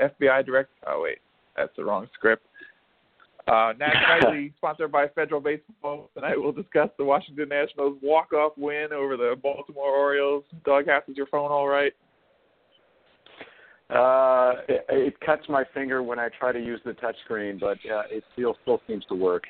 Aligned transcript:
FBI 0.00 0.44
Direct. 0.44 0.70
Oh 0.86 1.02
wait, 1.02 1.18
that's 1.56 1.72
the 1.76 1.84
wrong 1.84 2.08
script. 2.14 2.44
Uh, 3.46 3.72
Nats 3.78 3.96
Nightly, 4.22 4.52
sponsored 4.58 4.92
by 4.92 5.08
Federal 5.08 5.40
Baseball. 5.40 6.10
Tonight 6.14 6.34
we'll 6.36 6.52
discuss 6.52 6.90
the 6.98 7.04
Washington 7.04 7.48
Nationals 7.48 7.98
walk-off 8.02 8.52
win 8.56 8.88
over 8.92 9.16
the 9.16 9.36
Baltimore 9.42 9.90
Orioles. 9.90 10.44
Doghouse, 10.64 11.04
is 11.08 11.16
your 11.16 11.26
phone 11.26 11.50
all 11.50 11.66
right? 11.66 11.92
Uh, 13.90 14.60
it, 14.68 14.84
it 14.90 15.20
cuts 15.20 15.42
my 15.48 15.64
finger 15.72 16.02
when 16.02 16.18
I 16.18 16.28
try 16.38 16.52
to 16.52 16.60
use 16.60 16.80
the 16.84 16.92
touchscreen, 16.92 17.58
but 17.58 17.78
uh, 17.90 18.02
it 18.10 18.22
still 18.34 18.54
still 18.62 18.82
seems 18.86 19.04
to 19.06 19.14
work. 19.14 19.44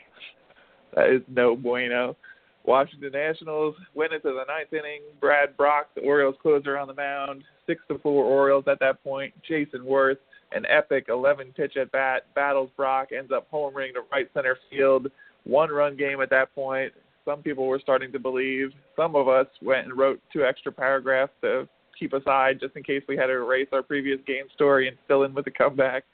That 0.95 1.11
is 1.11 1.23
no 1.29 1.57
bueno. 1.57 2.17
Washington 2.65 3.11
Nationals 3.13 3.75
win 3.95 4.13
into 4.13 4.29
the 4.29 4.45
ninth 4.47 4.73
inning. 4.73 5.01
Brad 5.21 5.57
Brach, 5.57 5.87
the 5.97 6.03
Orioles 6.03 6.37
closer 6.41 6.79
on 6.79 6.87
the 6.87 6.95
mound. 6.95 7.43
Six 7.67 7.83
to 7.89 7.99
four 7.99 8.25
Orioles 8.25 8.65
at 8.69 8.79
that 8.81 9.03
point. 9.03 9.35
Jayson 9.49 9.81
Werth, 9.81 10.19
an 10.53 10.65
epic 10.67 11.07
11 11.09 11.53
pitch 11.57 11.77
at 11.77 11.93
bat, 11.93 12.27
battles 12.35 12.71
Brach, 12.77 13.13
ends 13.17 13.33
up 13.33 13.51
homering 13.51 13.93
to 13.95 14.03
right 14.11 14.29
center 14.35 14.57
field. 14.71 15.09
One 15.45 15.71
run 15.71 15.97
game 15.97 16.21
at 16.21 16.31
that 16.31 16.55
point. 16.55 16.93
Some 17.25 17.43
people 17.43 17.67
were 17.67 17.79
starting 17.79 18.13
to 18.13 18.19
believe. 18.19 18.73
Some 18.97 19.15
of 19.15 19.29
us 19.29 19.47
went 19.63 19.87
and 19.87 19.97
wrote 19.97 20.21
two 20.33 20.45
extra 20.45 20.73
paragraphs 20.73 21.33
to 21.43 21.69
keep 21.99 22.13
aside 22.13 22.61
just 22.61 22.77
in 22.77 22.83
case 22.83 23.03
we 23.09 23.17
had 23.17 23.27
to 23.27 23.33
erase 23.33 23.69
our 23.73 23.83
previous 23.83 24.19
game 24.27 24.45
story 24.55 24.89
and 24.89 24.97
fill 25.07 25.25
in 25.25 25.35
with 25.35 25.47
a 25.47 25.51
comeback. 25.51 26.05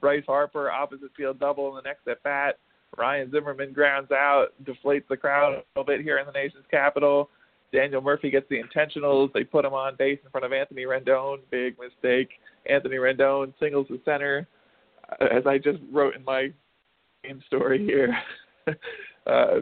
Bryce 0.00 0.24
Harper, 0.26 0.70
opposite 0.70 1.10
field 1.16 1.38
double 1.38 1.68
in 1.70 1.76
the 1.76 1.82
next 1.82 2.06
at 2.08 2.22
bat. 2.22 2.58
Ryan 2.96 3.30
Zimmerman 3.30 3.72
grounds 3.72 4.10
out, 4.12 4.48
deflates 4.64 5.08
the 5.08 5.16
crowd 5.16 5.54
a 5.54 5.62
little 5.74 5.84
bit 5.84 6.00
here 6.00 6.18
in 6.18 6.26
the 6.26 6.32
nation's 6.32 6.64
capital. 6.70 7.28
Daniel 7.72 8.00
Murphy 8.00 8.30
gets 8.30 8.46
the 8.48 8.62
intentionals. 8.62 9.32
They 9.32 9.42
put 9.42 9.64
him 9.64 9.74
on 9.74 9.96
base 9.96 10.20
in 10.24 10.30
front 10.30 10.44
of 10.44 10.52
Anthony 10.52 10.84
Rendon. 10.84 11.38
Big 11.50 11.76
mistake. 11.78 12.28
Anthony 12.66 12.96
Rendon 12.96 13.52
singles 13.60 13.86
the 13.88 14.00
center. 14.04 14.46
As 15.20 15.46
I 15.46 15.58
just 15.58 15.78
wrote 15.92 16.16
in 16.16 16.24
my 16.24 16.48
game 17.22 17.42
story 17.46 17.84
here, 17.84 18.16
uh, 19.26 19.60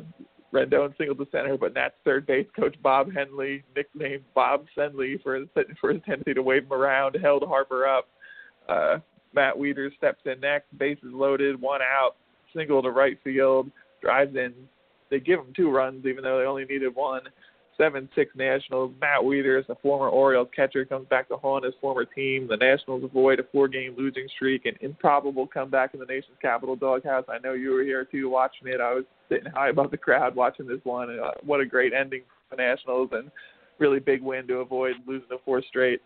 Rendon 0.52 0.96
singled 0.96 1.18
the 1.18 1.26
center, 1.32 1.56
but 1.56 1.74
Nats 1.74 1.94
third 2.04 2.26
base 2.26 2.46
coach 2.54 2.76
Bob 2.82 3.12
Henley, 3.12 3.64
nicknamed 3.74 4.24
Bob 4.34 4.66
Senley 4.76 5.20
for 5.22 5.34
his 5.36 5.48
for 5.80 5.92
his 5.92 6.02
tendency 6.04 6.34
to 6.34 6.42
wave 6.42 6.64
him 6.64 6.72
around, 6.72 7.16
held 7.20 7.42
Harper 7.46 7.86
up. 7.86 8.08
Uh, 8.68 8.98
Matt 9.34 9.56
Wieters 9.56 9.96
steps 9.96 10.20
in 10.26 10.40
next, 10.40 10.66
bases 10.78 11.10
loaded, 11.12 11.60
one 11.60 11.80
out, 11.80 12.16
single 12.54 12.82
to 12.82 12.90
right 12.90 13.18
field, 13.24 13.70
drives 14.02 14.36
in. 14.36 14.52
They 15.10 15.20
give 15.20 15.40
him 15.40 15.52
two 15.56 15.70
runs, 15.70 16.04
even 16.06 16.22
though 16.22 16.38
they 16.38 16.44
only 16.44 16.64
needed 16.64 16.94
one. 16.94 17.22
Seven 17.78 18.08
six 18.14 18.30
Nationals. 18.36 18.92
Matt 19.00 19.20
Wieters, 19.22 19.68
a 19.68 19.74
former 19.76 20.08
Orioles 20.08 20.48
catcher, 20.54 20.84
comes 20.84 21.08
back 21.08 21.28
to 21.28 21.36
haunt 21.36 21.64
his 21.64 21.74
former 21.80 22.04
team. 22.04 22.46
The 22.46 22.56
Nationals 22.56 23.02
avoid 23.02 23.40
a 23.40 23.44
four-game 23.50 23.94
losing 23.96 24.28
streak, 24.36 24.66
an 24.66 24.74
improbable 24.80 25.46
comeback 25.46 25.94
in 25.94 26.00
the 26.00 26.06
nation's 26.06 26.36
capital 26.42 26.76
doghouse. 26.76 27.24
I 27.28 27.38
know 27.38 27.54
you 27.54 27.70
were 27.70 27.82
here 27.82 28.04
too, 28.04 28.28
watching 28.28 28.68
it. 28.68 28.80
I 28.80 28.92
was 28.92 29.04
sitting 29.28 29.50
high 29.50 29.70
above 29.70 29.90
the 29.90 29.96
crowd 29.96 30.36
watching 30.36 30.66
this 30.66 30.80
one. 30.84 31.10
And, 31.10 31.20
uh, 31.20 31.30
what 31.44 31.60
a 31.60 31.66
great 31.66 31.92
ending 31.92 32.22
for 32.48 32.56
the 32.56 32.62
Nationals, 32.62 33.08
and 33.12 33.30
really 33.78 34.00
big 34.00 34.22
win 34.22 34.46
to 34.48 34.56
avoid 34.56 34.92
losing 35.06 35.28
the 35.30 35.38
four 35.44 35.62
straight. 35.62 36.02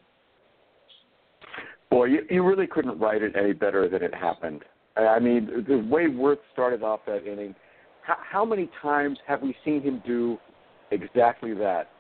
Boy, 1.91 2.07
you, 2.07 2.21
you 2.31 2.45
really 2.45 2.67
couldn't 2.67 2.99
write 2.99 3.23
it 3.23 3.35
any 3.37 3.53
better 3.53 3.89
than 3.89 4.03
it 4.03 4.15
happened. 4.15 4.63
I 4.97 5.19
mean, 5.19 5.65
the 5.69 5.79
way 5.79 6.07
Werth 6.07 6.39
started 6.53 6.83
off 6.83 7.01
that 7.07 7.27
inning, 7.27 7.55
how, 8.03 8.17
how 8.19 8.45
many 8.45 8.71
times 8.81 9.19
have 9.27 9.43
we 9.43 9.55
seen 9.65 9.83
him 9.83 10.03
do 10.07 10.39
exactly 10.91 11.55
that? 11.55 11.91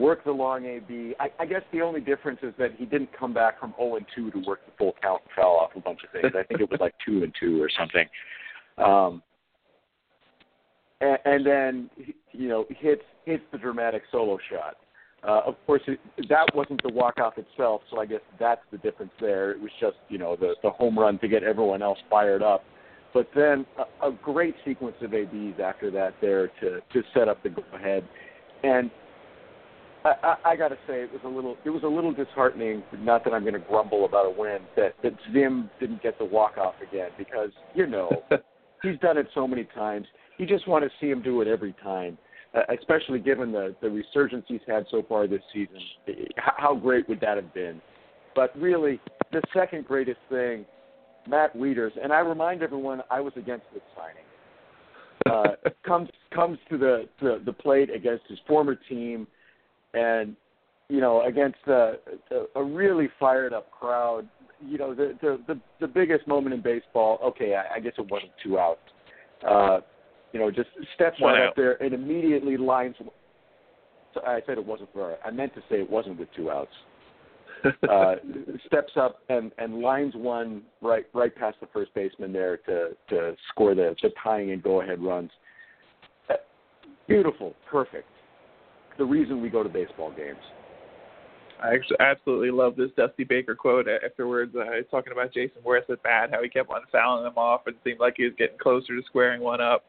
Work 0.00 0.24
the 0.24 0.32
long 0.32 0.64
AB. 0.64 1.14
I, 1.20 1.30
I 1.38 1.46
guess 1.46 1.62
the 1.72 1.80
only 1.80 2.00
difference 2.00 2.40
is 2.42 2.52
that 2.58 2.72
he 2.76 2.84
didn't 2.84 3.10
come 3.16 3.32
back 3.32 3.60
from 3.60 3.74
0 3.78 3.96
and 3.96 4.06
2 4.14 4.32
to 4.32 4.38
work 4.46 4.60
the 4.66 4.72
full 4.76 4.94
count 5.00 5.22
and 5.22 5.30
foul 5.36 5.56
off 5.56 5.70
a 5.76 5.80
bunch 5.80 6.00
of 6.02 6.10
things. 6.10 6.34
I 6.36 6.42
think 6.42 6.60
it 6.60 6.70
was 6.70 6.80
like 6.80 6.94
2 7.06 7.22
and 7.22 7.32
2 7.38 7.62
or 7.62 7.70
something. 7.78 8.06
Um, 8.76 9.22
and, 11.00 11.18
and 11.24 11.46
then, 11.46 11.90
you 12.32 12.48
know, 12.48 12.66
hits 12.70 13.02
hits 13.24 13.44
the 13.52 13.58
dramatic 13.58 14.02
solo 14.10 14.38
shot. 14.50 14.76
Uh, 15.26 15.40
of 15.46 15.54
course, 15.66 15.80
it, 15.86 15.98
that 16.28 16.46
wasn't 16.54 16.82
the 16.82 16.92
walk 16.92 17.18
off 17.18 17.38
itself, 17.38 17.80
so 17.90 17.98
I 17.98 18.04
guess 18.04 18.20
that's 18.38 18.60
the 18.70 18.78
difference 18.78 19.12
there. 19.20 19.52
It 19.52 19.60
was 19.60 19.70
just 19.80 19.96
you 20.08 20.18
know 20.18 20.36
the 20.36 20.54
the 20.62 20.70
home 20.70 20.98
run 20.98 21.18
to 21.20 21.28
get 21.28 21.42
everyone 21.42 21.82
else 21.82 21.98
fired 22.10 22.42
up, 22.42 22.62
but 23.14 23.28
then 23.34 23.64
a, 23.78 24.08
a 24.08 24.12
great 24.22 24.54
sequence 24.66 24.96
of 25.00 25.14
abs 25.14 25.60
after 25.62 25.90
that 25.92 26.14
there 26.20 26.48
to 26.60 26.80
to 26.92 27.02
set 27.14 27.28
up 27.28 27.42
the 27.42 27.50
go 27.50 27.62
ahead, 27.74 28.06
and 28.64 28.90
I, 30.04 30.12
I, 30.22 30.50
I 30.50 30.56
got 30.56 30.68
to 30.68 30.78
say 30.86 31.02
it 31.02 31.12
was 31.12 31.22
a 31.24 31.28
little 31.28 31.56
it 31.64 31.70
was 31.70 31.82
a 31.82 31.88
little 31.88 32.12
disheartening. 32.12 32.82
Not 32.98 33.24
that 33.24 33.32
I'm 33.32 33.42
going 33.42 33.54
to 33.54 33.60
grumble 33.60 34.04
about 34.04 34.26
a 34.26 34.30
win 34.30 34.58
that 34.76 34.94
that 35.02 35.12
Zim 35.32 35.70
didn't 35.80 36.02
get 36.02 36.18
the 36.18 36.24
walk 36.24 36.58
off 36.58 36.74
again 36.86 37.10
because 37.16 37.50
you 37.74 37.86
know 37.86 38.10
he's 38.82 38.98
done 39.00 39.18
it 39.18 39.26
so 39.34 39.46
many 39.46 39.64
times. 39.74 40.06
You 40.38 40.46
just 40.46 40.66
want 40.66 40.84
to 40.84 40.90
see 41.00 41.10
him 41.10 41.22
do 41.22 41.40
it 41.40 41.48
every 41.48 41.74
time 41.82 42.18
uh, 42.54 42.60
especially 42.78 43.18
given 43.18 43.52
the 43.52 43.74
the 43.80 43.90
resurgence 43.90 44.44
he's 44.48 44.60
had 44.66 44.84
so 44.90 45.04
far 45.08 45.26
this 45.26 45.42
season. 45.52 45.78
How 46.36 46.74
great 46.74 47.08
would 47.08 47.20
that 47.20 47.36
have 47.36 47.52
been? 47.52 47.80
But 48.34 48.56
really, 48.58 49.00
the 49.32 49.42
second 49.52 49.86
greatest 49.86 50.20
thing, 50.28 50.64
Matt 51.28 51.56
Wieters, 51.56 51.92
and 52.02 52.12
I 52.12 52.20
remind 52.20 52.62
everyone 52.62 53.02
I 53.10 53.20
was 53.20 53.32
against 53.36 53.66
this 53.72 53.82
signing. 53.96 54.24
Uh, 55.30 55.48
comes 55.84 56.08
comes 56.34 56.58
to 56.70 56.76
the 56.76 57.08
to 57.20 57.40
the 57.44 57.52
plate 57.52 57.90
against 57.90 58.24
his 58.28 58.38
former 58.46 58.74
team, 58.74 59.26
and 59.94 60.36
you 60.88 61.00
know 61.00 61.22
against 61.22 61.58
a, 61.66 61.94
a, 62.30 62.60
a 62.60 62.62
really 62.64 63.08
fired 63.18 63.52
up 63.52 63.70
crowd. 63.70 64.28
You 64.66 64.78
know 64.78 64.94
the, 64.94 65.16
the 65.22 65.40
the 65.46 65.60
the 65.80 65.86
biggest 65.86 66.26
moment 66.26 66.54
in 66.54 66.62
baseball. 66.62 67.18
Okay, 67.24 67.54
I, 67.54 67.76
I 67.76 67.80
guess 67.80 67.94
it 67.98 68.10
wasn't 68.10 68.32
two 68.42 68.58
outs. 68.58 68.80
Uh, 69.46 69.80
you 70.32 70.40
know, 70.40 70.50
just 70.50 70.68
steps 70.94 71.20
One 71.20 71.34
right 71.34 71.42
out. 71.44 71.48
up 71.50 71.56
there 71.56 71.82
and 71.82 71.94
immediately 71.94 72.56
lines. 72.56 72.96
I 74.26 74.40
said 74.46 74.58
it 74.58 74.66
wasn't 74.66 74.92
for. 74.92 75.16
I 75.24 75.30
meant 75.30 75.54
to 75.54 75.60
say 75.70 75.76
it 75.76 75.88
wasn't 75.88 76.18
with 76.18 76.28
two 76.36 76.50
outs. 76.50 76.70
uh, 77.90 78.14
steps 78.66 78.92
up 78.96 79.20
and 79.28 79.52
and 79.58 79.80
lines 79.80 80.14
one 80.14 80.62
right 80.80 81.06
right 81.14 81.34
past 81.34 81.56
the 81.60 81.68
first 81.72 81.94
baseman 81.94 82.32
there 82.32 82.58
to 82.58 82.90
to 83.08 83.34
score 83.50 83.74
the 83.74 83.94
the 84.02 84.10
tying 84.22 84.50
and 84.52 84.62
go 84.62 84.80
ahead 84.80 85.02
runs. 85.02 85.30
Uh, 86.28 86.34
Beautiful, 87.08 87.54
perfect. 87.70 88.08
The 88.98 89.04
reason 89.04 89.40
we 89.40 89.48
go 89.48 89.62
to 89.62 89.68
baseball 89.68 90.12
games. 90.14 90.38
I 91.62 91.72
actually 91.74 91.96
absolutely 92.00 92.50
love 92.50 92.76
this 92.76 92.90
Dusty 92.96 93.24
Baker 93.24 93.54
quote 93.54 93.86
afterwards. 93.88 94.54
Uh, 94.54 94.64
he's 94.76 94.84
talking 94.90 95.12
about 95.12 95.32
Jayson 95.32 95.62
Werth 95.64 95.88
at 95.88 96.02
bat, 96.02 96.30
how 96.30 96.42
he 96.42 96.48
kept 96.48 96.68
on 96.68 96.82
fouling 96.92 97.26
him 97.26 97.38
off 97.38 97.62
and 97.66 97.76
seemed 97.84 98.00
like 98.00 98.14
he 98.16 98.24
was 98.24 98.34
getting 98.36 98.58
closer 98.58 98.94
to 98.96 99.02
squaring 99.06 99.40
one 99.40 99.60
up. 99.60 99.84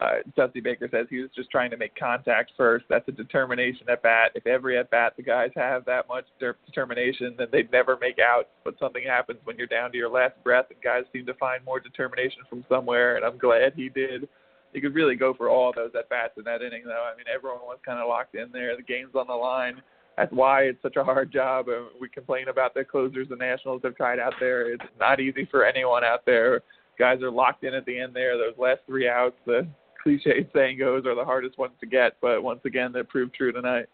Uh, 0.00 0.18
Dusty 0.36 0.60
Baker 0.60 0.88
says 0.92 1.06
he 1.10 1.18
was 1.18 1.30
just 1.34 1.50
trying 1.50 1.70
to 1.72 1.76
make 1.76 1.94
contact 1.96 2.52
first. 2.56 2.84
That's 2.88 3.08
a 3.08 3.12
determination 3.12 3.88
at 3.90 4.02
bat. 4.02 4.30
If 4.36 4.46
every 4.46 4.78
at 4.78 4.90
bat 4.90 5.14
the 5.16 5.24
guys 5.24 5.50
have 5.56 5.84
that 5.86 6.06
much 6.08 6.24
de- 6.38 6.54
determination, 6.66 7.34
then 7.36 7.48
they'd 7.50 7.72
never 7.72 7.98
make 8.00 8.18
out. 8.20 8.48
But 8.64 8.78
something 8.78 9.02
happens 9.04 9.40
when 9.42 9.56
you're 9.58 9.66
down 9.66 9.90
to 9.90 9.98
your 9.98 10.10
last 10.10 10.34
breath, 10.44 10.66
and 10.70 10.80
guys 10.82 11.02
seem 11.12 11.26
to 11.26 11.34
find 11.34 11.64
more 11.64 11.80
determination 11.80 12.42
from 12.48 12.64
somewhere. 12.68 13.16
And 13.16 13.24
I'm 13.24 13.38
glad 13.38 13.72
he 13.74 13.88
did. 13.88 14.28
He 14.72 14.80
could 14.80 14.94
really 14.94 15.16
go 15.16 15.34
for 15.34 15.48
all 15.48 15.72
those 15.74 15.90
at 15.98 16.08
bats 16.08 16.34
in 16.36 16.44
that 16.44 16.62
inning, 16.62 16.82
though. 16.84 17.08
I 17.12 17.16
mean, 17.16 17.26
everyone 17.32 17.60
was 17.62 17.78
kind 17.84 17.98
of 17.98 18.06
locked 18.06 18.36
in 18.36 18.52
there. 18.52 18.76
The 18.76 18.82
game's 18.82 19.16
on 19.16 19.26
the 19.26 19.34
line. 19.34 19.82
That's 20.16 20.32
why 20.32 20.62
it's 20.62 20.82
such 20.82 20.96
a 20.96 21.04
hard 21.04 21.32
job. 21.32 21.66
We 22.00 22.08
complain 22.08 22.48
about 22.48 22.74
the 22.74 22.84
closers 22.84 23.28
the 23.28 23.36
Nationals 23.36 23.80
have 23.82 23.96
tried 23.96 24.18
out 24.18 24.34
there. 24.38 24.72
It's 24.72 24.84
not 25.00 25.20
easy 25.20 25.48
for 25.50 25.64
anyone 25.64 26.04
out 26.04 26.24
there. 26.26 26.62
Guys 26.98 27.22
are 27.22 27.30
locked 27.30 27.64
in 27.64 27.74
at 27.74 27.86
the 27.86 27.98
end 27.98 28.14
there. 28.14 28.36
Those 28.36 28.58
last 28.58 28.80
three 28.86 29.08
outs, 29.08 29.36
the 29.46 29.66
cliched 30.04 30.52
saying 30.54 30.78
goes, 30.78 31.04
are 31.06 31.14
the 31.14 31.24
hardest 31.24 31.58
ones 31.58 31.74
to 31.80 31.86
get. 31.86 32.16
But 32.20 32.42
once 32.42 32.60
again, 32.64 32.92
that 32.92 33.08
proved 33.08 33.34
true 33.34 33.52
tonight. 33.52 33.86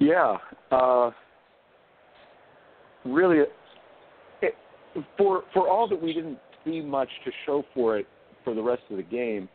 Yeah, 0.00 0.36
uh, 0.72 1.10
really, 3.04 3.38
it, 4.42 4.54
for 5.16 5.44
for 5.52 5.68
all 5.68 5.88
that 5.88 6.00
we 6.00 6.12
didn't 6.12 6.38
see 6.64 6.80
much 6.80 7.08
to 7.24 7.30
show 7.46 7.64
for 7.72 7.98
it 7.98 8.06
for 8.42 8.54
the 8.54 8.62
rest 8.62 8.82
of 8.90 8.96
the 8.96 9.02
game, 9.02 9.48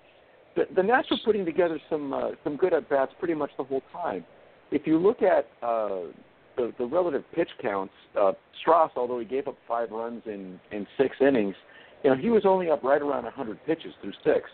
the, 0.56 0.64
the 0.76 0.84
Nats 0.84 1.10
were 1.12 1.18
putting 1.26 1.46
together 1.46 1.80
some 1.90 2.14
uh, 2.14 2.32
some 2.44 2.56
good 2.56 2.74
at 2.74 2.90
bats 2.90 3.12
pretty 3.20 3.34
much 3.34 3.52
the 3.58 3.64
whole 3.64 3.84
time. 3.92 4.24
If 4.72 4.88
you 4.88 4.98
look 4.98 5.22
at 5.22 5.48
uh, 5.62 6.12
the, 6.56 6.74
the 6.78 6.86
relative 6.86 7.24
pitch 7.34 7.50
counts, 7.62 7.94
uh, 8.20 8.34
Stras, 8.64 8.90
although 8.96 9.20
he 9.20 9.26
gave 9.26 9.48
up 9.48 9.58
five 9.68 9.92
runs 9.92 10.22
in 10.26 10.60
in 10.72 10.88
six 10.98 11.16
innings, 11.20 11.56
you 12.04 12.10
know 12.10 12.16
he 12.16 12.30
was 12.30 12.44
only 12.46 12.70
up 12.70 12.84
right 12.84 13.02
around 13.02 13.24
100 13.24 13.60
pitches 13.66 13.94
through 14.02 14.14
six. 14.24 14.50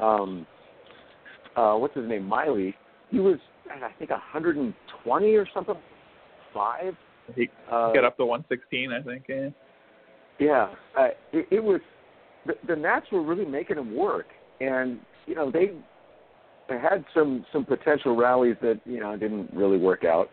Um, 0.00 0.46
uh, 1.56 1.74
what's 1.74 1.94
his 1.94 2.08
name, 2.08 2.24
Miley? 2.24 2.74
He 3.10 3.18
was 3.18 3.38
I 3.70 3.90
think 3.98 4.10
120 4.10 5.34
or 5.34 5.46
something, 5.52 5.74
five. 6.54 6.94
He 7.34 7.48
uh, 7.70 7.92
got 7.92 8.04
up 8.04 8.16
to 8.16 8.24
116, 8.24 8.92
I 8.92 9.02
think. 9.02 9.24
Yeah. 9.28 9.48
Yeah, 10.38 10.68
uh, 10.96 11.08
it, 11.32 11.46
it 11.50 11.62
was 11.62 11.80
the, 12.46 12.54
the 12.66 12.76
Nats 12.76 13.06
were 13.10 13.22
really 13.22 13.44
making 13.44 13.76
him 13.76 13.94
work, 13.94 14.26
and 14.60 15.00
you 15.26 15.34
know 15.34 15.50
they 15.50 15.72
they 16.68 16.78
had 16.78 17.04
some 17.12 17.44
some 17.52 17.64
potential 17.64 18.14
rallies 18.16 18.56
that 18.62 18.80
you 18.84 19.00
know 19.00 19.16
didn't 19.16 19.50
really 19.52 19.78
work 19.78 20.04
out, 20.04 20.30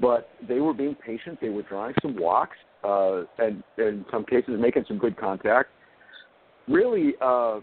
but 0.00 0.30
they 0.48 0.58
were 0.58 0.74
being 0.74 0.96
patient. 0.96 1.38
They 1.40 1.48
were 1.48 1.62
drawing 1.62 1.94
some 2.02 2.18
walks, 2.18 2.56
uh, 2.86 3.24
and, 3.38 3.62
in 3.78 4.04
some 4.10 4.24
cases 4.24 4.54
making 4.58 4.84
some 4.86 4.98
good 4.98 5.16
contact. 5.16 5.70
Really 6.68 7.14
uh, 7.20 7.60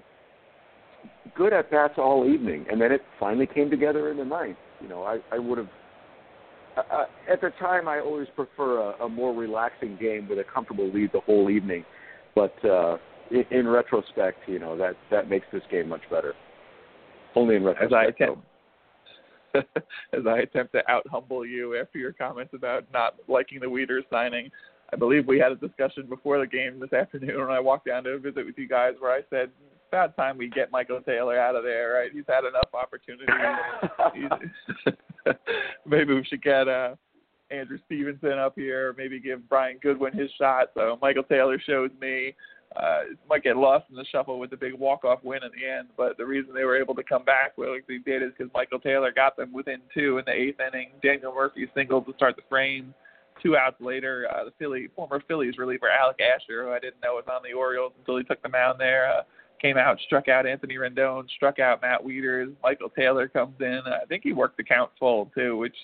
good 1.36 1.54
at 1.54 1.72
bats 1.72 1.96
all 1.98 2.28
evening, 2.28 2.66
and 2.72 2.80
then 2.80 2.92
it 2.92 3.02
finally 3.20 3.48
came 3.48 3.70
together 3.70 4.12
in 4.12 4.18
the 4.18 4.26
ninth. 4.26 4.58
You 4.82 4.88
know, 4.88 5.04
I, 5.04 5.20
I 5.32 5.40
would 5.40 5.58
have 5.58 5.70
uh, 6.78 7.06
at 7.32 7.42
the 7.42 7.52
time, 7.60 7.88
I 7.88 8.00
always 8.00 8.28
prefer 8.36 8.80
a, 8.80 9.06
a 9.06 9.10
more 9.10 9.34
relaxing 9.34 9.98
game 10.00 10.28
with 10.28 10.40
a 10.40 10.44
comfortable 10.44 10.92
lead 10.92 11.12
the 11.14 11.20
whole 11.22 11.50
evening. 11.50 11.86
But 12.36 12.54
uh, 12.66 12.98
in, 13.32 13.46
in 13.52 13.68
retrospect, 13.68 14.40
you 14.48 14.60
know 14.60 14.78
that 14.78 14.96
that 15.12 15.30
makes 15.30 15.46
this 15.54 15.62
game 15.70 15.90
much 15.90 16.02
better. 16.10 16.34
Only 17.36 17.56
in 17.56 17.64
retrospect. 17.64 17.94
As 17.94 17.96
I 17.96 18.06
attempt, 18.06 18.42
as 20.14 20.28
I 20.28 20.40
attempt 20.40 20.74
to 20.74 20.92
out 20.92 21.04
humble 21.10 21.46
you 21.46 21.80
after 21.80 22.00
your 22.00 22.14
comments 22.14 22.54
about 22.56 22.86
not 22.92 23.16
liking 23.28 23.60
the 23.60 23.68
Wieters 23.68 24.04
signing, 24.10 24.50
I 24.94 24.96
believe 24.96 25.28
we 25.28 25.40
had 25.40 25.52
a 25.52 25.56
discussion 25.56 26.06
before 26.08 26.40
the 26.40 26.46
game 26.46 26.80
this 26.80 26.94
afternoon 26.94 27.40
when 27.40 27.50
I 27.50 27.60
walked 27.60 27.88
down 27.88 28.04
to 28.04 28.20
visit 28.20 28.46
with 28.46 28.60
you 28.60 28.68
guys 28.68 28.94
where 29.00 29.12
I 29.12 29.22
said 29.32 29.50
it's 29.50 29.88
about 29.90 30.16
time 30.16 30.38
we 30.38 30.50
get 30.50 30.72
Michael 30.72 31.02
Taylor 31.02 31.40
out 31.40 31.56
of 31.56 31.64
there. 31.64 31.94
Right? 31.96 32.12
He's 32.14 32.26
had 32.28 32.44
enough 32.46 32.70
opportunities. 32.76 33.28
maybe 35.88 36.14
we 36.14 36.24
should 36.26 36.44
get 36.44 36.68
uh, 36.68 36.94
Andrew 37.50 37.80
Stevenson 37.88 38.38
up 38.38 38.54
here. 38.56 38.94
Maybe 38.96 39.20
give 39.20 39.50
Brian 39.50 39.80
Goodwin 39.82 40.14
his 40.14 40.30
shot. 40.38 40.68
So 40.76 41.00
Michael 41.02 41.24
Taylor 41.24 41.60
shows 41.66 41.90
me. 42.00 42.36
Uh, 42.76 43.02
might 43.30 43.44
get 43.44 43.56
lost 43.56 43.86
in 43.92 43.96
the 43.96 44.06
shuffle 44.12 44.40
with 44.40 44.50
the 44.50 44.58
big 44.58 44.74
walk-off 44.74 45.20
win 45.24 45.44
in 45.44 45.52
the 45.52 45.64
end, 45.64 45.90
but 45.96 46.18
the 46.18 46.26
reason 46.26 46.56
they 46.56 46.64
were 46.64 46.76
able 46.76 46.96
to 46.96 47.04
come 47.04 47.24
back 47.24 47.52
like 47.56 47.86
they 47.88 48.00
did 48.00 48.24
is 48.24 48.32
because 48.36 48.52
Michael 48.52 48.80
Taylor 48.80 49.12
got 49.12 49.38
them 49.38 49.54
within 49.54 49.78
two 49.94 50.18
in 50.18 50.26
the 50.26 50.32
eighth 50.32 50.60
inning. 50.60 50.90
Daniel 51.04 51.36
Murphy 51.36 51.68
singled 51.76 52.08
to 52.08 52.14
start 52.14 52.36
the 52.36 52.42
frame. 52.50 52.96
Two 53.44 53.58
outs 53.58 53.76
later, 53.82 54.26
uh, 54.34 54.46
the 54.46 54.54
Philly 54.58 54.88
former 54.96 55.22
Phillies 55.28 55.58
reliever 55.58 55.90
Alec 55.90 56.18
Asher, 56.22 56.64
who 56.64 56.72
I 56.72 56.80
didn't 56.80 57.02
know 57.04 57.16
was 57.16 57.26
on 57.30 57.42
the 57.44 57.52
Orioles 57.52 57.92
until 58.00 58.18
he 58.18 58.24
took 58.24 58.42
the 58.42 58.48
mound 58.48 58.80
there, 58.80 59.12
uh, 59.12 59.24
came 59.62 59.78
out, 59.78 60.00
struck 60.06 60.30
out 60.30 60.48
Anthony 60.48 60.76
Rendon, 60.76 61.30
struck 61.36 61.60
out 61.60 61.82
Matt 61.82 62.02
Wieters. 62.04 62.54
Michael 62.64 62.90
Taylor 62.90 63.28
comes 63.28 63.56
in. 63.60 63.82
I 63.86 64.06
think 64.08 64.24
he 64.24 64.32
worked 64.32 64.58
the 64.58 64.64
count 64.64 64.92
full 64.98 65.30
too, 65.36 65.58
which 65.58 65.76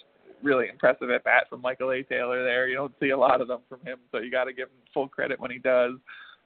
really 0.42 0.70
impressive 0.70 1.10
at 1.10 1.26
bat 1.26 1.48
from 1.50 1.62
Michael 1.62 1.92
A. 1.92 2.04
Taylor 2.04 2.44
there. 2.44 2.70
You 2.70 2.76
don't 2.76 2.94
see 3.00 3.10
a 3.10 3.18
lot 3.18 3.42
of 3.42 3.50
them 3.50 3.60
from 3.68 3.80
him, 3.86 4.00
so 4.12 4.20
you 4.20 4.32
got 4.32 4.46
to 4.46 4.54
give 4.54 4.70
him 4.70 4.78
full 4.94 5.10
credit 5.10 5.40
when 5.40 5.52
he 5.52 5.58
does. 5.58 5.94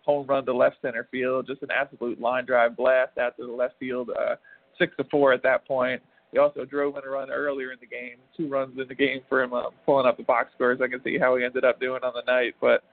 Home 0.05 0.25
run 0.27 0.45
to 0.45 0.53
left 0.53 0.77
center 0.81 1.07
field, 1.11 1.47
just 1.47 1.61
an 1.61 1.69
absolute 1.71 2.19
line 2.19 2.45
drive 2.45 2.75
blast 2.75 3.17
out 3.17 3.37
to 3.37 3.45
the 3.45 3.51
left 3.51 3.75
field, 3.79 4.09
uh, 4.09 4.35
six 4.77 4.95
to 4.97 5.03
four 5.05 5.31
at 5.31 5.43
that 5.43 5.67
point. 5.67 6.01
He 6.33 6.39
also 6.39 6.65
drove 6.65 6.97
in 6.97 7.03
a 7.05 7.09
run 7.09 7.29
earlier 7.29 7.71
in 7.71 7.77
the 7.79 7.85
game, 7.85 8.17
two 8.35 8.49
runs 8.49 8.77
in 8.79 8.87
the 8.87 8.95
game 8.95 9.21
for 9.29 9.43
him, 9.43 9.53
um, 9.53 9.69
pulling 9.85 10.07
up 10.07 10.17
the 10.17 10.23
box 10.23 10.51
scores. 10.55 10.79
I 10.81 10.87
can 10.87 11.01
see 11.03 11.19
how 11.19 11.37
he 11.37 11.43
ended 11.43 11.63
up 11.63 11.79
doing 11.79 12.01
on 12.03 12.13
the 12.15 12.23
night, 12.29 12.55
but 12.59 12.83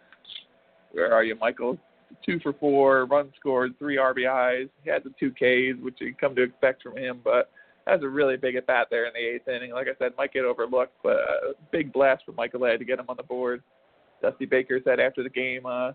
where 0.93 1.13
are 1.15 1.25
you, 1.25 1.37
Michael? 1.37 1.79
Two 2.25 2.39
for 2.41 2.53
four, 2.53 3.07
run 3.07 3.33
scored, 3.41 3.79
three 3.79 3.97
RBIs. 3.97 4.69
He 4.85 4.91
had 4.91 5.05
the 5.05 5.15
two 5.19 5.31
Ks, 5.31 5.83
which 5.83 5.97
you 6.01 6.15
come 6.21 6.35
to 6.37 6.43
expect 6.43 6.83
from 6.83 6.99
him, 6.99 7.21
but 7.25 7.51
has 7.87 8.03
a 8.03 8.09
really 8.09 8.37
big 8.37 8.57
at 8.57 8.67
bat 8.67 8.89
there 8.91 9.07
in 9.07 9.13
the 9.15 9.21
eighth 9.21 9.49
inning. 9.49 9.73
Like 9.73 9.87
I 9.87 9.99
said, 9.99 10.13
might 10.19 10.35
get 10.35 10.45
overlooked, 10.45 10.93
but 11.03 11.17
a 11.17 11.55
big 11.73 11.95
blast 11.95 12.25
for 12.27 12.33
Michael 12.33 12.65
A 12.65 12.77
to 12.77 12.85
get 12.85 12.99
him 12.99 13.07
on 13.09 13.17
the 13.17 13.23
board. 13.23 13.63
Dusty 14.21 14.45
Baker 14.45 14.81
said 14.85 15.01
after 15.01 15.23
the 15.23 15.31
game, 15.31 15.65
uh, 15.65 15.93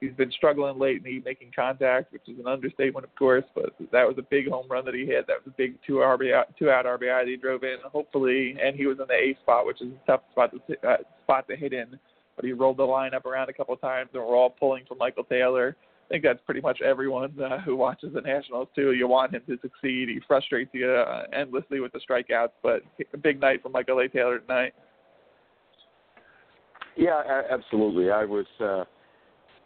he's 0.00 0.12
been 0.12 0.30
struggling 0.32 0.78
late 0.78 0.98
and 0.98 1.06
he 1.06 1.22
making 1.24 1.50
contact, 1.54 2.12
which 2.12 2.22
is 2.28 2.38
an 2.38 2.46
understatement, 2.46 3.04
of 3.04 3.14
course. 3.14 3.44
But 3.54 3.74
that 3.92 4.06
was 4.06 4.16
a 4.18 4.22
big 4.22 4.48
home 4.48 4.66
run 4.68 4.84
that 4.84 4.94
he 4.94 5.06
hit. 5.06 5.26
That 5.26 5.44
was 5.44 5.52
a 5.52 5.56
big 5.56 5.76
two 5.86 5.94
RBI, 5.94 6.42
two 6.58 6.70
out 6.70 6.84
RBI 6.84 7.24
that 7.24 7.28
he 7.28 7.36
drove 7.36 7.64
in. 7.64 7.76
Hopefully, 7.84 8.56
and 8.62 8.76
he 8.76 8.86
was 8.86 8.98
in 9.00 9.06
the 9.08 9.14
A 9.14 9.36
spot, 9.42 9.66
which 9.66 9.80
is 9.80 9.88
a 9.88 10.06
tough 10.06 10.22
spot 10.32 10.52
to 10.52 10.88
uh, 10.88 10.96
spot 11.22 11.48
to 11.48 11.56
hit 11.56 11.72
in. 11.72 11.98
But 12.36 12.44
he 12.44 12.52
rolled 12.52 12.78
the 12.78 12.84
line 12.84 13.14
up 13.14 13.26
around 13.26 13.48
a 13.48 13.52
couple 13.52 13.74
of 13.74 13.80
times, 13.80 14.10
and 14.12 14.22
we're 14.22 14.36
all 14.36 14.50
pulling 14.50 14.84
for 14.86 14.96
Michael 14.96 15.24
Taylor. 15.24 15.76
I 16.04 16.08
think 16.08 16.24
that's 16.24 16.40
pretty 16.44 16.60
much 16.60 16.82
everyone 16.82 17.32
uh, 17.40 17.60
who 17.60 17.76
watches 17.76 18.12
the 18.12 18.20
Nationals 18.20 18.68
too. 18.74 18.92
You 18.92 19.08
want 19.08 19.34
him 19.34 19.42
to 19.48 19.58
succeed. 19.62 20.08
He 20.08 20.20
frustrates 20.26 20.70
you 20.74 20.90
uh, 20.90 21.24
endlessly 21.32 21.80
with 21.80 21.92
the 21.92 22.00
strikeouts, 22.00 22.50
but 22.62 22.82
a 23.12 23.16
big 23.16 23.40
night 23.40 23.62
for 23.62 23.70
Michael 23.70 24.00
A. 24.00 24.08
Taylor 24.08 24.38
tonight. 24.40 24.74
Yeah, 26.96 27.22
absolutely. 27.50 28.10
I 28.10 28.24
was, 28.24 28.46
uh, 28.60 28.84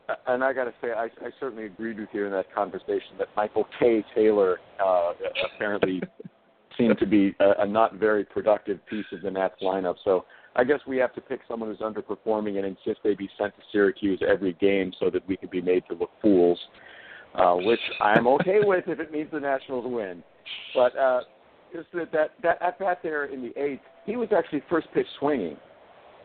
and 0.26 0.43
I 0.43 0.52
got 0.52 0.64
to 0.64 0.75
say, 0.81 0.88
I, 0.93 1.05
I 1.05 1.31
certainly 1.40 1.66
agreed 1.66 1.99
with 1.99 2.08
you 2.12 2.26
in 2.26 2.32
that 2.32 2.52
conversation 2.55 3.16
that 3.19 3.28
Michael 3.37 3.66
K. 3.78 4.05
Taylor 4.14 4.58
uh, 4.84 5.12
apparently 5.55 6.02
seemed 6.78 6.99
to 6.99 7.06
be 7.06 7.34
a, 7.40 7.62
a 7.62 7.66
not 7.66 7.94
very 7.94 8.25
productive 8.25 8.84
piece 8.87 9.06
of 9.12 9.22
the 9.22 9.31
Nats 9.31 9.55
lineup. 9.62 9.96
So 10.05 10.25
I 10.56 10.64
guess 10.64 10.81
we 10.87 10.96
have 10.99 11.14
to 11.14 11.20
pick 11.20 11.40
someone 11.49 11.69
who's 11.70 11.78
underperforming 11.78 12.56
and 12.56 12.66
insist 12.66 13.00
they 13.05 13.14
be 13.14 13.28
sent 13.38 13.55
to 13.56 13.62
Syracuse 13.72 14.20
every 14.26 14.55
game 14.55 14.93
so 14.99 15.10
that 15.10 15.26
we 15.28 15.37
can 15.37 15.49
be 15.50 15.60
made 15.60 15.84
to 15.88 15.94
look 15.94 16.10
fools, 16.22 16.58
uh, 17.34 17.55
which 17.55 17.81
I'm 18.00 18.26
okay 18.26 18.60
with 18.62 18.84
if 18.88 19.00
it 19.00 19.12
means 19.12 19.31
the 19.32 19.40
Nationals 19.40 19.84
win. 19.87 20.22
But 20.75 20.96
uh, 20.96 21.20
just 21.72 21.88
that 21.93 22.12
that, 22.12 22.31
that 22.43 22.62
at 22.62 22.78
bat 22.78 23.00
there 23.02 23.26
in 23.26 23.43
the 23.43 23.60
eighth, 23.60 23.82
he 24.06 24.16
was 24.16 24.28
actually 24.37 24.62
first 24.70 24.88
pitch 24.94 25.06
swinging, 25.19 25.56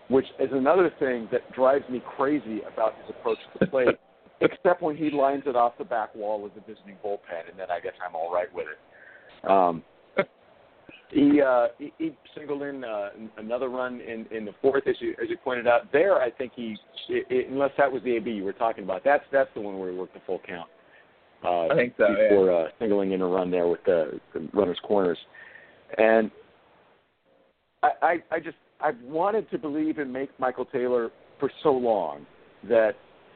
which 0.09 0.25
is 0.39 0.49
another 0.51 0.91
thing 0.99 1.27
that 1.31 1.51
drives 1.53 1.87
me 1.89 2.01
crazy 2.15 2.61
about 2.71 2.95
his 3.01 3.09
approach 3.09 3.37
to 3.53 3.59
the 3.59 3.67
plate. 3.67 3.87
except 4.43 4.81
when 4.81 4.95
he 4.95 5.09
lines 5.09 5.43
it 5.45 5.55
off 5.55 5.73
the 5.77 5.83
back 5.83 6.13
wall 6.15 6.45
of 6.45 6.53
the 6.53 6.61
visiting 6.61 6.97
bullpen, 7.03 7.49
and 7.49 7.57
then 7.57 7.71
I 7.71 7.79
guess 7.79 7.93
I'm 8.05 8.15
all 8.15 8.31
right 8.33 8.53
with 8.53 8.67
it. 8.67 9.49
Um, 9.49 9.83
he, 11.09 11.41
uh, 11.41 11.67
he 11.79 11.93
he 11.97 12.15
singled 12.35 12.61
in 12.63 12.83
uh, 12.83 13.09
another 13.37 13.69
run 13.69 14.01
in 14.01 14.25
in 14.35 14.45
the 14.45 14.53
fourth, 14.61 14.87
as 14.87 14.95
you 14.99 15.15
as 15.21 15.29
you 15.29 15.37
pointed 15.37 15.67
out. 15.67 15.91
There, 15.91 16.21
I 16.21 16.29
think 16.29 16.53
he, 16.55 16.75
it, 17.09 17.25
it, 17.29 17.49
unless 17.49 17.71
that 17.77 17.91
was 17.91 18.03
the 18.03 18.15
AB 18.15 18.29
you 18.29 18.43
were 18.43 18.53
talking 18.53 18.83
about, 18.83 19.03
that's 19.03 19.23
that's 19.31 19.49
the 19.55 19.61
one 19.61 19.79
where 19.79 19.91
he 19.91 19.97
worked 19.97 20.13
the 20.13 20.21
full 20.25 20.41
count. 20.45 20.69
Uh, 21.43 21.67
I 21.67 21.75
think 21.75 21.93
so. 21.97 22.07
Before 22.07 22.51
yeah. 22.51 22.57
uh, 22.57 22.67
singling 22.79 23.11
in 23.11 23.21
a 23.21 23.27
run 23.27 23.51
there 23.51 23.67
with 23.67 23.83
the, 23.85 24.19
the 24.33 24.47
runners' 24.53 24.79
corners, 24.83 25.17
and 25.97 26.31
I, 27.81 27.89
I 28.01 28.17
I 28.31 28.39
just 28.39 28.57
I've 28.83 28.99
wanted 29.01 29.49
to 29.51 29.57
believe 29.57 29.97
and 29.97 30.11
make 30.11 30.29
Michael 30.39 30.65
Taylor 30.65 31.09
for 31.39 31.49
so 31.61 31.71
long 31.71 32.25
that 32.67 32.91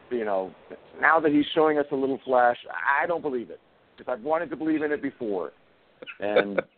you 0.09 0.25
know 0.25 0.53
now 1.01 1.19
that 1.19 1.31
he's 1.31 1.45
showing 1.55 1.77
us 1.77 1.85
a 1.91 1.95
little 1.95 2.19
flash, 2.25 2.57
I 3.01 3.07
don't 3.07 3.21
believe 3.21 3.49
it 3.49 3.59
because 3.97 4.11
I've 4.11 4.23
wanted 4.23 4.49
to 4.49 4.55
believe 4.55 4.81
in 4.81 4.91
it 4.91 5.01
before, 5.01 5.53
and. 6.19 6.61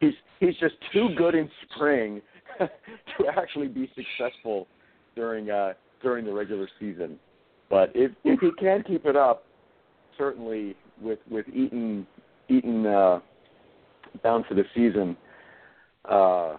he's 0.00 0.14
he's 0.40 0.56
just 0.56 0.74
too 0.92 1.08
good 1.16 1.34
in 1.34 1.48
spring 1.74 2.20
to 2.58 3.26
actually 3.36 3.68
be 3.68 3.90
successful 3.94 4.66
during 5.16 5.50
uh, 5.50 5.74
during 6.02 6.24
the 6.24 6.32
regular 6.32 6.68
season. 6.78 7.18
But 7.70 7.90
if 7.94 8.12
if 8.24 8.40
he 8.40 8.50
can 8.58 8.82
keep 8.82 9.06
it 9.06 9.16
up, 9.16 9.44
certainly 10.18 10.76
with 11.00 11.18
with 11.30 11.46
Eaton 11.48 12.06
Eaton 12.48 12.86
uh, 12.86 13.20
down 14.22 14.44
for 14.48 14.54
the 14.54 14.64
season, 14.74 15.16
uh, 16.04 16.56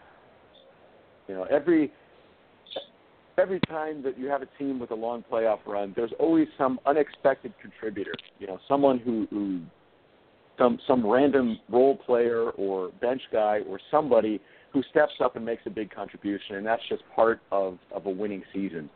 you 1.27 1.36
know 1.36 1.44
every 1.44 1.91
every 3.38 3.60
time 3.62 4.01
that 4.03 4.17
you 4.17 4.27
have 4.27 4.41
a 4.41 4.48
team 4.58 4.79
with 4.79 4.91
a 4.91 4.96
long 4.96 5.24
playoff 5.32 5.60
run, 5.65 5.94
there's 5.96 6.13
always 6.20 6.48
some 6.58 6.79
unexpected 6.86 7.53
contributor. 7.62 8.13
You 8.39 8.48
know, 8.48 8.60
someone 8.67 9.00
who 9.00 9.27
who 9.29 9.62
some 10.58 10.79
some 10.88 11.05
random 11.05 11.60
role 11.70 11.98
player 11.98 12.51
or 12.51 12.91
bench 13.01 13.22
guy 13.32 13.62
or 13.67 13.79
somebody 13.91 14.39
who 14.72 14.84
steps 14.89 15.13
up 15.24 15.36
and 15.36 15.46
makes 15.46 15.63
a 15.65 15.70
big 15.70 15.94
contribution, 15.94 16.55
and 16.55 16.65
that's 16.65 16.84
just 16.89 17.03
part 17.15 17.39
of 17.51 17.77
of 17.91 18.05
a 18.05 18.10
winning 18.10 18.44
season. 18.53 18.89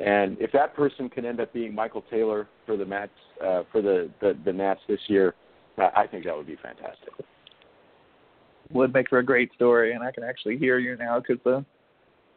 And 0.00 0.36
if 0.40 0.52
that 0.52 0.74
person 0.74 1.08
can 1.08 1.26
end 1.26 1.40
up 1.40 1.52
being 1.52 1.74
Michael 1.74 2.04
Taylor 2.10 2.48
for 2.64 2.76
the 2.76 2.84
Nats 2.84 3.12
uh, 3.44 3.62
for 3.72 3.82
the, 3.82 4.10
the 4.20 4.36
the 4.44 4.52
Nats 4.52 4.80
this 4.88 5.00
year, 5.08 5.34
I 5.78 6.06
think 6.06 6.24
that 6.24 6.36
would 6.36 6.46
be 6.46 6.56
fantastic. 6.56 7.12
Would 8.72 8.94
make 8.94 9.08
for 9.08 9.18
a 9.18 9.24
great 9.24 9.52
story, 9.54 9.94
and 9.94 10.02
I 10.02 10.12
can 10.12 10.22
actually 10.22 10.56
hear 10.56 10.78
you 10.78 10.96
now 10.96 11.18
because 11.20 11.42
the 11.44 11.64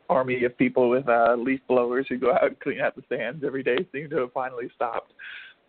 army 0.10 0.44
of 0.44 0.58
people 0.58 0.90
with 0.90 1.08
uh, 1.08 1.36
leaf 1.38 1.60
blowers 1.68 2.06
who 2.10 2.18
go 2.18 2.34
out 2.34 2.46
and 2.46 2.60
clean 2.60 2.82
out 2.82 2.96
the 2.96 3.04
stands 3.06 3.44
every 3.44 3.64
day 3.64 3.78
seem 3.92 4.10
to 4.10 4.18
have 4.18 4.34
finally 4.34 4.70
stopped. 4.76 5.14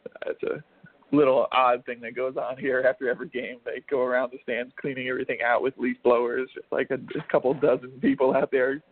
Uh, 0.07 0.31
it's 0.31 0.43
a 0.43 1.15
little 1.15 1.47
odd 1.53 1.85
thing 1.85 2.01
that 2.01 2.17
goes 2.17 2.37
on 2.37 2.57
here 2.57 2.85
after 2.89 3.09
every 3.09 3.29
game. 3.29 3.59
They 3.65 3.83
go 3.91 4.01
around 4.03 4.33
the 4.33 4.39
stands 4.43 4.73
cleaning 4.81 5.09
everything 5.09 5.39
out 5.45 5.63
with 5.63 5.75
leaf 5.77 5.97
blowers, 6.03 6.49
just 6.55 6.67
like 6.73 6.91
a, 6.91 6.95
a 6.95 7.23
couple 7.31 7.53
dozen 7.55 7.93
people 8.01 8.35
out 8.35 8.51
there 8.51 8.83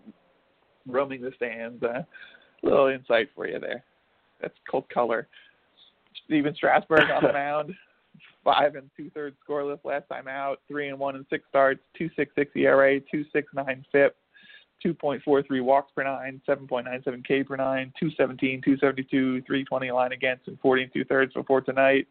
roaming 0.86 1.22
the 1.22 1.32
stands. 1.36 1.82
Uh, 1.82 2.02
little 2.62 2.88
insight 2.88 3.28
for 3.34 3.46
you 3.48 3.58
there. 3.58 3.82
That's 4.40 4.54
cold 4.70 4.88
color. 4.88 5.28
Stephen 6.24 6.54
Strasburg 6.54 7.10
on 7.10 7.22
the 7.22 7.32
mound, 7.32 7.74
five 8.44 8.74
and 8.74 8.90
two 8.96 9.10
thirds 9.10 9.36
scoreless 9.48 9.78
last 9.84 10.08
time 10.08 10.28
out, 10.28 10.60
three 10.68 10.88
and 10.88 10.98
one 10.98 11.16
and 11.16 11.26
six 11.30 11.44
starts, 11.48 11.80
two 11.96 12.10
six 12.16 12.32
six 12.34 12.50
ERA, 12.56 13.00
two 13.00 13.24
six 13.32 13.48
nine 13.54 13.84
FIP, 13.92 14.16
2.43 14.84 15.62
walks 15.62 15.92
per 15.94 16.04
nine, 16.04 16.40
7.97 16.48 17.24
K 17.26 17.44
per 17.44 17.56
nine, 17.56 17.92
217, 17.98 18.62
272, 18.64 19.42
320 19.42 19.90
line 19.90 20.12
against, 20.12 20.48
and 20.48 20.58
40 20.60 20.82
and 20.84 20.92
two 20.92 21.04
thirds 21.04 21.32
before 21.34 21.60
tonight. 21.60 22.06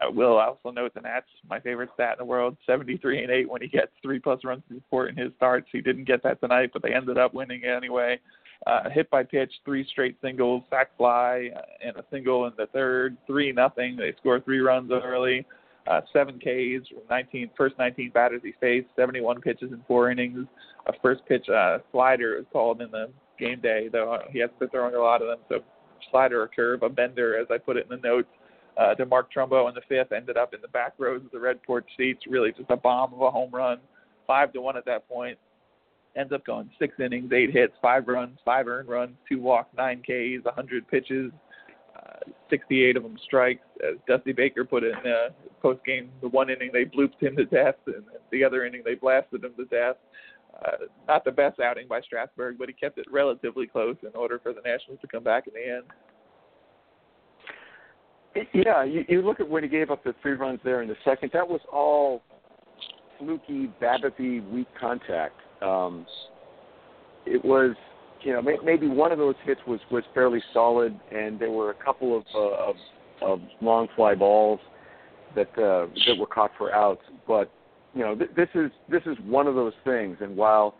I 0.00 0.08
will 0.08 0.38
also 0.38 0.70
note 0.70 0.94
the 0.94 1.00
Nats, 1.00 1.26
my 1.48 1.60
favorite 1.60 1.90
stat 1.94 2.16
in 2.18 2.18
the 2.18 2.24
world 2.24 2.56
73 2.66 3.22
and 3.22 3.30
8 3.30 3.50
when 3.50 3.60
he 3.60 3.68
gets 3.68 3.92
three 4.02 4.18
plus 4.18 4.44
runs 4.44 4.62
to 4.68 4.76
support 4.76 5.10
in 5.10 5.16
his 5.16 5.32
starts. 5.36 5.68
He 5.72 5.80
didn't 5.80 6.04
get 6.04 6.22
that 6.22 6.40
tonight, 6.40 6.70
but 6.72 6.82
they 6.82 6.94
ended 6.94 7.18
up 7.18 7.34
winning 7.34 7.64
anyway. 7.64 8.18
Uh, 8.66 8.90
hit 8.90 9.08
by 9.10 9.22
pitch, 9.22 9.52
three 9.64 9.86
straight 9.90 10.16
singles, 10.22 10.62
sac 10.68 10.94
fly, 10.96 11.48
uh, 11.56 11.60
and 11.82 11.96
a 11.96 12.04
single 12.10 12.46
in 12.46 12.52
the 12.58 12.66
third, 12.66 13.16
three 13.26 13.52
nothing. 13.52 13.96
They 13.96 14.12
score 14.20 14.40
three 14.40 14.60
runs 14.60 14.90
early 14.92 15.46
uh, 15.86 16.00
seven 16.12 16.38
Ks, 16.38 16.86
19 17.08 17.50
first 17.56 17.76
19 17.78 18.10
batters 18.10 18.40
he 18.44 18.52
faced, 18.60 18.88
71 18.96 19.40
pitches 19.40 19.72
in 19.72 19.82
four 19.86 20.10
innings. 20.10 20.46
A 20.86 20.92
first 21.02 21.22
pitch 21.26 21.48
uh, 21.48 21.78
slider 21.92 22.36
is 22.36 22.44
called 22.52 22.80
in 22.80 22.90
the 22.90 23.10
game 23.38 23.60
day, 23.60 23.88
though 23.90 24.12
uh, 24.12 24.22
he 24.30 24.38
hasn't 24.38 24.58
been 24.58 24.68
throwing 24.68 24.94
a 24.94 25.00
lot 25.00 25.22
of 25.22 25.28
them. 25.28 25.38
So 25.48 25.60
slider 26.10 26.42
or 26.42 26.48
curve, 26.48 26.82
a 26.82 26.88
bender, 26.88 27.38
as 27.38 27.46
I 27.50 27.58
put 27.58 27.76
it 27.76 27.86
in 27.90 28.00
the 28.00 28.08
notes. 28.08 28.28
Uh, 28.78 28.94
to 28.94 29.04
Mark 29.04 29.28
Trumbo 29.34 29.68
in 29.68 29.74
the 29.74 29.82
fifth 29.88 30.12
ended 30.12 30.36
up 30.36 30.54
in 30.54 30.60
the 30.62 30.68
back 30.68 30.94
rows 30.96 31.20
of 31.24 31.30
the 31.32 31.40
red 31.40 31.62
porch 31.64 31.86
seats. 31.98 32.20
Really 32.26 32.52
just 32.52 32.70
a 32.70 32.76
bomb 32.76 33.12
of 33.12 33.20
a 33.20 33.30
home 33.30 33.50
run, 33.52 33.78
five 34.26 34.52
to 34.52 34.60
one 34.60 34.76
at 34.76 34.84
that 34.86 35.06
point. 35.08 35.36
Ends 36.16 36.32
up 36.32 36.44
going 36.44 36.68
six 36.78 36.94
innings, 36.98 37.32
eight 37.32 37.52
hits, 37.52 37.72
five 37.80 38.08
runs, 38.08 38.38
five 38.44 38.66
earned 38.66 38.88
runs, 38.88 39.16
two 39.28 39.40
walks, 39.40 39.74
nine 39.76 40.02
Ks, 40.02 40.44
100 40.44 40.88
pitches, 40.88 41.30
68 42.50 42.96
of 42.96 43.02
them 43.02 43.16
strikes. 43.24 43.64
As 43.82 43.96
Dusty 44.06 44.32
Baker 44.32 44.64
put 44.64 44.82
it 44.82 44.94
in 44.96 45.02
the 45.04 45.28
post 45.62 45.84
game, 45.84 46.10
the 46.20 46.28
one 46.28 46.50
inning 46.50 46.70
they 46.72 46.84
blooped 46.84 47.20
him 47.20 47.36
to 47.36 47.44
death, 47.44 47.76
and 47.86 48.04
the 48.30 48.44
other 48.44 48.64
inning 48.64 48.82
they 48.84 48.94
blasted 48.94 49.44
him 49.44 49.52
to 49.56 49.64
death. 49.66 49.96
Uh, 50.64 50.86
not 51.06 51.24
the 51.24 51.30
best 51.30 51.60
outing 51.60 51.86
by 51.88 52.00
Strasburg, 52.00 52.58
but 52.58 52.68
he 52.68 52.74
kept 52.74 52.98
it 52.98 53.06
relatively 53.10 53.66
close 53.66 53.96
in 54.02 54.10
order 54.14 54.38
for 54.42 54.52
the 54.52 54.60
Nationals 54.60 55.00
to 55.00 55.06
come 55.06 55.22
back 55.22 55.44
in 55.46 55.54
the 55.54 55.76
end. 55.76 55.84
Yeah, 58.52 58.84
you, 58.84 59.04
you 59.08 59.22
look 59.22 59.40
at 59.40 59.48
when 59.48 59.62
he 59.62 59.68
gave 59.68 59.90
up 59.90 60.04
the 60.04 60.14
three 60.22 60.32
runs 60.32 60.60
there 60.64 60.82
in 60.82 60.88
the 60.88 60.96
second. 61.04 61.30
That 61.32 61.48
was 61.48 61.60
all 61.72 62.22
fluky, 63.18 63.70
BABIP 63.80 64.50
weak 64.50 64.68
contact. 64.78 65.40
Um, 65.62 66.06
it 67.26 67.44
was 67.44 67.74
you 68.22 68.32
know, 68.32 68.42
maybe 68.42 68.86
one 68.86 69.12
of 69.12 69.18
those 69.18 69.34
hits 69.44 69.60
was 69.66 69.80
was 69.90 70.04
fairly 70.14 70.42
solid, 70.52 70.98
and 71.10 71.38
there 71.38 71.50
were 71.50 71.70
a 71.70 71.74
couple 71.74 72.16
of 72.16 72.24
uh, 72.34 72.70
of, 72.70 72.76
of 73.22 73.40
long 73.60 73.88
fly 73.96 74.14
balls 74.14 74.60
that 75.34 75.48
uh, 75.58 75.86
that 76.06 76.18
were 76.18 76.26
caught 76.26 76.50
for 76.58 76.72
outs. 76.74 77.02
But 77.26 77.50
you 77.94 78.02
know, 78.02 78.14
th- 78.14 78.30
this 78.36 78.48
is 78.54 78.70
this 78.90 79.02
is 79.06 79.16
one 79.24 79.46
of 79.46 79.54
those 79.54 79.72
things. 79.84 80.18
And 80.20 80.36
while 80.36 80.74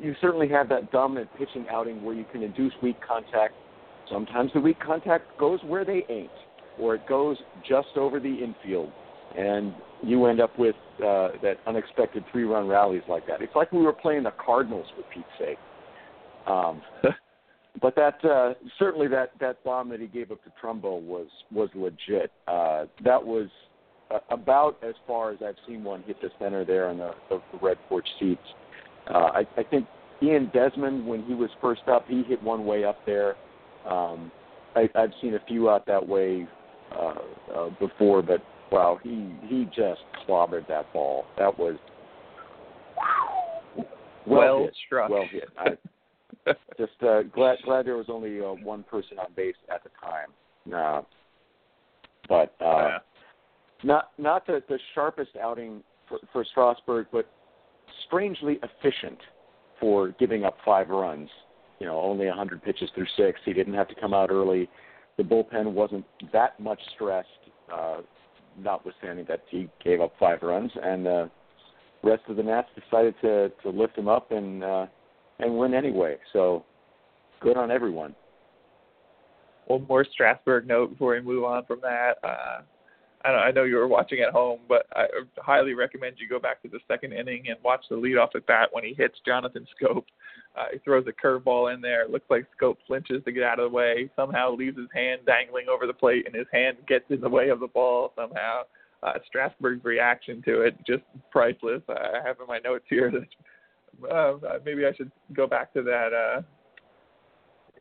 you 0.00 0.14
certainly 0.20 0.48
have 0.48 0.68
that 0.70 0.90
dominant 0.90 1.28
pitching 1.38 1.66
outing 1.70 2.02
where 2.02 2.14
you 2.14 2.24
can 2.32 2.42
induce 2.42 2.72
weak 2.82 2.96
contact, 3.06 3.54
sometimes 4.10 4.52
the 4.54 4.60
weak 4.60 4.80
contact 4.80 5.38
goes 5.38 5.60
where 5.64 5.84
they 5.84 6.04
ain't, 6.08 6.30
or 6.78 6.94
it 6.94 7.06
goes 7.06 7.36
just 7.68 7.88
over 7.96 8.20
the 8.20 8.34
infield, 8.34 8.90
and 9.36 9.74
you 10.02 10.26
end 10.26 10.40
up 10.40 10.58
with 10.58 10.76
uh, 10.98 11.30
that 11.42 11.56
unexpected 11.66 12.24
three-run 12.30 12.68
rallies 12.68 13.02
like 13.08 13.26
that. 13.26 13.42
It's 13.42 13.54
like 13.54 13.72
we 13.72 13.82
were 13.82 13.92
playing 13.92 14.24
the 14.24 14.32
Cardinals 14.44 14.86
for 14.96 15.02
Pete's 15.12 15.26
sake. 15.38 15.58
Um, 16.46 16.82
but 17.80 17.94
that 17.96 18.24
uh, 18.24 18.54
certainly 18.78 19.08
that 19.08 19.32
that 19.40 19.62
bomb 19.64 19.88
that 19.90 20.00
he 20.00 20.06
gave 20.06 20.30
up 20.30 20.42
to 20.44 20.50
Trumbo 20.62 21.00
was 21.00 21.26
was 21.52 21.68
legit. 21.74 22.30
Uh, 22.46 22.84
that 23.04 23.24
was 23.24 23.48
uh, 24.10 24.18
about 24.30 24.76
as 24.82 24.94
far 25.06 25.32
as 25.32 25.38
I've 25.44 25.56
seen 25.66 25.82
one 25.82 26.02
hit 26.06 26.20
the 26.20 26.30
center 26.38 26.64
there 26.64 26.90
in 26.90 26.98
the, 26.98 27.12
the, 27.28 27.40
the 27.52 27.58
red 27.60 27.78
porch 27.88 28.06
seats. 28.20 28.40
Uh, 29.08 29.30
I, 29.32 29.42
I 29.56 29.62
think 29.64 29.86
Ian 30.22 30.50
Desmond, 30.54 31.06
when 31.06 31.24
he 31.24 31.34
was 31.34 31.50
first 31.60 31.82
up, 31.88 32.06
he 32.08 32.22
hit 32.22 32.42
one 32.42 32.64
way 32.64 32.84
up 32.84 33.04
there. 33.04 33.34
Um, 33.88 34.30
I, 34.76 34.88
I've 34.94 35.10
seen 35.20 35.34
a 35.34 35.40
few 35.46 35.68
out 35.68 35.86
that 35.86 36.06
way 36.06 36.46
uh, 36.92 37.14
uh, 37.54 37.70
before, 37.80 38.22
but 38.22 38.42
wow, 38.74 38.98
he 39.02 39.32
he 39.46 39.64
just 39.66 40.00
clobbered 40.26 40.66
that 40.68 40.92
ball. 40.92 41.24
That 41.38 41.58
was 41.58 41.76
well, 44.26 44.38
well 44.38 44.62
hit. 44.64 44.76
struck. 44.86 45.10
Well 45.10 45.26
hit. 45.30 45.48
I, 45.56 45.70
just 46.78 47.02
uh, 47.02 47.22
glad 47.22 47.58
glad 47.64 47.86
there 47.86 47.96
was 47.96 48.06
only 48.08 48.40
uh, 48.40 48.54
one 48.64 48.82
person 48.84 49.18
on 49.18 49.26
base 49.36 49.54
at 49.72 49.82
the 49.84 49.90
time. 50.00 50.28
Uh, 50.74 51.02
but 52.28 52.54
uh, 52.60 52.88
yeah. 52.88 52.98
not 53.84 54.10
not 54.18 54.46
the, 54.46 54.62
the 54.68 54.78
sharpest 54.94 55.30
outing 55.40 55.82
for, 56.08 56.18
for 56.32 56.44
Strasburg, 56.44 57.06
but 57.12 57.30
strangely 58.06 58.58
efficient 58.62 59.18
for 59.80 60.10
giving 60.18 60.44
up 60.44 60.56
five 60.64 60.88
runs. 60.88 61.28
You 61.80 61.86
know, 61.86 62.00
only 62.00 62.26
100 62.26 62.62
pitches 62.62 62.88
through 62.94 63.06
six. 63.16 63.40
He 63.44 63.52
didn't 63.52 63.74
have 63.74 63.88
to 63.88 63.94
come 64.00 64.14
out 64.14 64.30
early. 64.30 64.68
The 65.16 65.22
bullpen 65.22 65.72
wasn't 65.72 66.04
that 66.32 66.58
much 66.58 66.78
stressed, 66.94 67.28
uh, 67.72 67.98
notwithstanding 68.58 69.26
that 69.28 69.42
he 69.50 69.68
gave 69.82 70.00
up 70.00 70.12
five 70.18 70.42
runs, 70.42 70.70
and 70.82 71.06
the 71.06 71.30
rest 72.02 72.22
of 72.28 72.36
the 72.36 72.42
Nats 72.42 72.68
decided 72.74 73.14
to 73.22 73.50
to 73.62 73.70
lift 73.70 73.96
him 73.96 74.08
up 74.08 74.30
and. 74.30 74.64
Uh, 74.64 74.86
and 75.38 75.56
win 75.56 75.74
anyway. 75.74 76.16
So 76.32 76.64
good 77.40 77.56
on 77.56 77.70
everyone. 77.70 78.14
One 79.66 79.86
more 79.88 80.04
Strasburg 80.04 80.66
note 80.66 80.90
before 80.90 81.12
we 81.12 81.20
move 81.20 81.44
on 81.44 81.64
from 81.64 81.80
that. 81.82 82.18
Uh, 82.22 82.62
I, 83.24 83.50
know, 83.52 83.64
you 83.64 83.76
were 83.76 83.88
watching 83.88 84.20
at 84.20 84.32
home, 84.32 84.60
but 84.68 84.86
I 84.94 85.06
highly 85.38 85.74
recommend 85.74 86.16
you 86.18 86.28
go 86.28 86.38
back 86.38 86.62
to 86.62 86.68
the 86.68 86.78
second 86.86 87.12
inning 87.12 87.44
and 87.48 87.56
watch 87.64 87.84
the 87.88 87.96
leadoff 87.96 88.34
at 88.34 88.46
bat 88.46 88.68
when 88.72 88.84
he 88.84 88.92
hits 88.94 89.18
Jonathan 89.24 89.66
Schoop. 89.80 90.04
Uh, 90.56 90.66
he 90.72 90.78
throws 90.78 91.06
a 91.08 91.12
curveball 91.12 91.72
in 91.72 91.80
there. 91.80 92.02
It 92.02 92.10
looks 92.10 92.28
like 92.28 92.46
Schoop 92.60 92.76
flinches 92.86 93.24
to 93.24 93.32
get 93.32 93.42
out 93.42 93.58
of 93.58 93.70
the 93.70 93.74
way. 93.74 94.10
Somehow 94.14 94.54
leaves 94.54 94.76
his 94.76 94.88
hand 94.94 95.22
dangling 95.26 95.66
over 95.68 95.86
the 95.86 95.94
plate, 95.94 96.26
and 96.26 96.34
his 96.34 96.46
hand 96.52 96.76
gets 96.86 97.06
in 97.10 97.20
the 97.20 97.28
way 97.28 97.48
of 97.48 97.60
the 97.60 97.66
ball 97.66 98.12
somehow. 98.14 98.62
Uh, 99.02 99.14
Strasburg's 99.26 99.84
reaction 99.84 100.42
to 100.42 100.62
it 100.62 100.76
just 100.86 101.02
priceless. 101.30 101.82
I 101.88 102.20
have 102.24 102.36
in 102.40 102.46
my 102.46 102.58
notes 102.58 102.86
here 102.88 103.10
that 103.10 104.10
uh, 104.10 104.58
maybe 104.64 104.86
I 104.86 104.92
should 104.94 105.10
go 105.32 105.46
back 105.46 105.72
to 105.74 105.82
that 105.82 106.12
uh, 106.12 106.42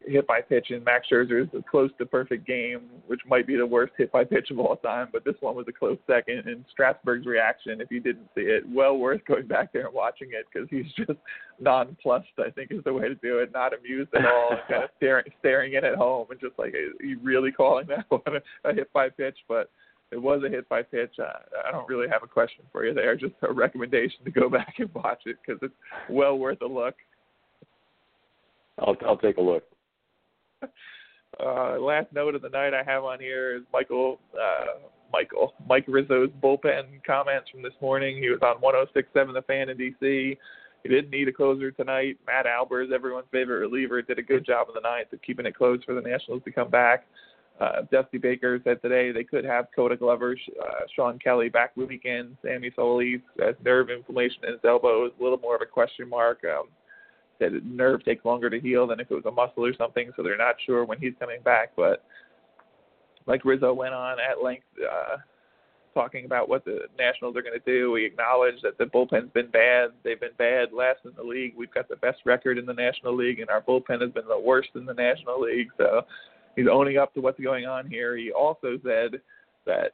hit 0.05 0.27
by 0.27 0.41
pitch 0.41 0.72
in 0.72 0.83
Max 0.83 1.07
Scherzer's 1.12 1.50
close 1.69 1.91
to 1.98 2.05
perfect 2.05 2.45
game, 2.45 2.81
which 3.07 3.22
might 3.27 3.48
be 3.48 3.55
the 3.55 3.65
worst 3.65 3.93
hit 3.98 4.12
by 4.12 4.24
pitch 4.24 4.51
of 4.51 4.60
all 4.60 4.75
time, 4.77 5.10
but 5.12 5.24
this 5.25 5.36
one 5.39 5.55
was 5.55 5.65
a 5.67 5.72
close 5.72 5.98
second. 6.07 6.48
And 6.48 6.65
Strasburg's 6.72 7.25
reaction, 7.25 7.81
if 7.81 7.91
you 7.91 8.00
didn't 8.00 8.27
see 8.36 8.41
it, 8.41 8.63
well 8.67 8.98
worth 8.98 9.24
going 9.25 9.48
back 9.48 9.74
there 9.74 9.86
and 9.86 9.93
watching 9.93 10.29
it 10.33 10.45
because 10.51 10.69
he's 10.69 10.91
just 10.98 11.19
nonplussed. 11.60 12.27
I 12.39 12.50
think 12.50 12.72
is 12.72 12.83
the 12.83 12.93
way 12.93 13.07
to 13.07 13.15
do 13.15 13.39
it. 13.39 13.51
Not 13.53 13.77
amused 13.77 14.13
at 14.15 14.25
all, 14.25 14.57
kind 14.69 14.83
of 14.83 14.89
staring 14.98 15.25
staring 15.39 15.74
in 15.74 15.86
at 15.86 15.95
home 15.95 16.27
and 16.29 16.39
just 16.39 16.57
like, 16.57 16.74
are 16.74 17.03
you 17.03 17.19
really 17.22 17.51
calling 17.51 17.88
that 17.88 18.05
one 18.10 18.22
a, 18.27 18.69
a 18.69 18.74
hit 18.74 18.91
by 18.93 19.10
pitch? 19.10 19.38
But 19.48 19.69
it 20.12 20.22
was 20.22 20.43
a 20.45 20.50
hit 20.50 20.67
by 20.69 20.83
pitch. 20.83 21.15
Uh, 21.19 21.39
I 21.67 21.72
don't 21.72 21.89
really 21.89 22.07
have 22.07 22.24
a 22.24 22.27
question 22.27 22.65
for 22.72 22.86
you 22.86 22.93
there. 22.93 23.15
Just 23.15 23.33
a 23.41 23.51
recommendation 23.51 24.24
to 24.25 24.31
go 24.31 24.50
back 24.50 24.75
and 24.77 24.93
watch 24.93 25.22
it 25.25 25.38
because 25.45 25.60
it's 25.62 25.74
well 26.10 26.38
worth 26.38 26.62
a 26.62 26.67
look. 26.67 26.95
I'll 28.79 28.95
I'll 29.05 29.17
take 29.17 29.38
a 29.38 29.41
look. 29.41 29.63
Uh, 31.39 31.79
last 31.79 32.08
note 32.13 32.36
of 32.36 32.41
the 32.41 32.50
night 32.50 32.74
I 32.74 32.84
have 32.84 33.03
on 33.03 33.20
here 33.20 33.55
is 33.55 33.63
Michael 33.74 34.20
uh, 34.34 34.88
Michael 35.12 35.53
Mike 35.67 35.86
Rizzo's 35.88 36.29
bullpen 36.41 37.03
comments 37.05 37.50
from 37.50 37.62
this 37.62 37.74
morning. 37.82 38.17
He 38.17 38.29
was 38.29 38.39
on 38.41 38.62
106.7 38.62 39.34
The 39.34 39.41
Fan 39.43 39.70
in 39.70 39.77
DC. 39.77 40.38
He 40.84 40.89
didn't 40.89 41.12
need 41.12 41.27
a 41.27 41.32
closer 41.32 41.72
tonight. 41.72 42.17
Matt 42.27 42.46
Albers, 42.46 42.91
everyone's 42.91 43.27
favorite 43.32 43.60
reliever, 43.60 44.01
did 44.01 44.20
a 44.20 44.24
good 44.24 44.46
job 44.46 44.67
in 44.67 44.75
the 44.75 44.82
ninth 44.82 45.13
of 45.13 45.22
keeping 45.22 45.46
it 45.46 45.55
close 45.55 45.79
for 45.86 45.96
the 45.96 46.01
Nationals 46.01 46.43
to 46.43 46.51
come 46.51 46.70
back. 46.70 47.05
Uh, 47.60 47.84
Dusty 47.91 48.17
Baker 48.17 48.60
said 48.63 48.82
today 48.82 49.12
they 49.12 49.24
could 49.24 49.46
have 49.46 49.67
Koda 49.75 49.96
Glover, 49.96 50.36
uh, 50.62 50.65
Shawn 50.96 51.20
Kelley 51.20 51.50
back 51.50 51.77
weekend. 51.77 52.36
Sammy 52.43 52.72
Solis 52.75 53.22
has 53.39 53.55
nerve 53.63 53.89
inflammation 53.89 54.43
in 54.46 54.53
his 54.53 54.62
elbow 54.65 55.05
is 55.05 55.12
a 55.20 55.24
little 55.24 55.38
more 55.38 55.55
of 55.55 55.62
a 55.62 55.65
question 55.65 56.10
mark. 56.10 56.39
Um, 56.43 56.67
said 57.43 57.65
nerve 57.65 58.03
takes 58.03 58.25
longer 58.25 58.50
to 58.50 58.59
heal 58.59 58.88
than 58.88 59.00
if 59.00 59.12
it 59.12 59.15
was 59.15 59.25
a 59.25 59.31
muscle 59.31 59.65
or 59.65 59.73
something, 59.75 60.12
so 60.15 60.23
they're 60.23 60.38
not 60.38 60.55
sure 60.65 60.85
when 60.85 61.00
he's 61.00 61.13
coming 61.19 61.41
back. 61.43 61.71
But 61.75 62.03
like 63.25 63.45
Rizzo 63.45 63.73
went 63.73 63.93
on 63.93 64.17
at 64.19 64.43
length 64.43 64.65
uh, 64.81 65.17
talking 65.93 66.25
about 66.25 66.50
what 66.50 66.65
the 66.65 66.79
Nationals 66.97 67.35
are 67.38 67.41
going 67.41 67.59
to 67.59 67.65
do. 67.65 67.91
We 67.91 68.05
acknowledge 68.05 68.62
that 68.63 68.77
the 68.77 68.85
bullpen's 68.85 69.31
been 69.33 69.50
bad. 69.50 69.91
They've 70.03 70.19
been 70.19 70.31
bad 70.38 70.73
last 70.73 71.00
in 71.05 71.12
the 71.15 71.23
league. 71.23 71.53
We've 71.55 71.73
got 71.73 71.88
the 71.88 71.95
best 71.97 72.19
record 72.25 72.57
in 72.57 72.65
the 72.65 72.73
National 72.73 73.15
League, 73.15 73.39
and 73.39 73.50
our 73.50 73.62
bullpen 73.62 74.01
has 74.01 74.12
been 74.12 74.27
the 74.27 74.39
worst 74.39 74.69
in 74.75 74.85
the 74.85 74.93
National 74.93 75.41
League. 75.41 75.69
So 75.77 76.01
he's 76.55 76.67
owning 76.71 76.97
up 76.97 77.13
to 77.13 77.21
what's 77.21 77.39
going 77.39 77.65
on 77.65 77.88
here. 77.88 78.17
He 78.17 78.31
also 78.31 78.79
said 78.83 79.21
that 79.65 79.91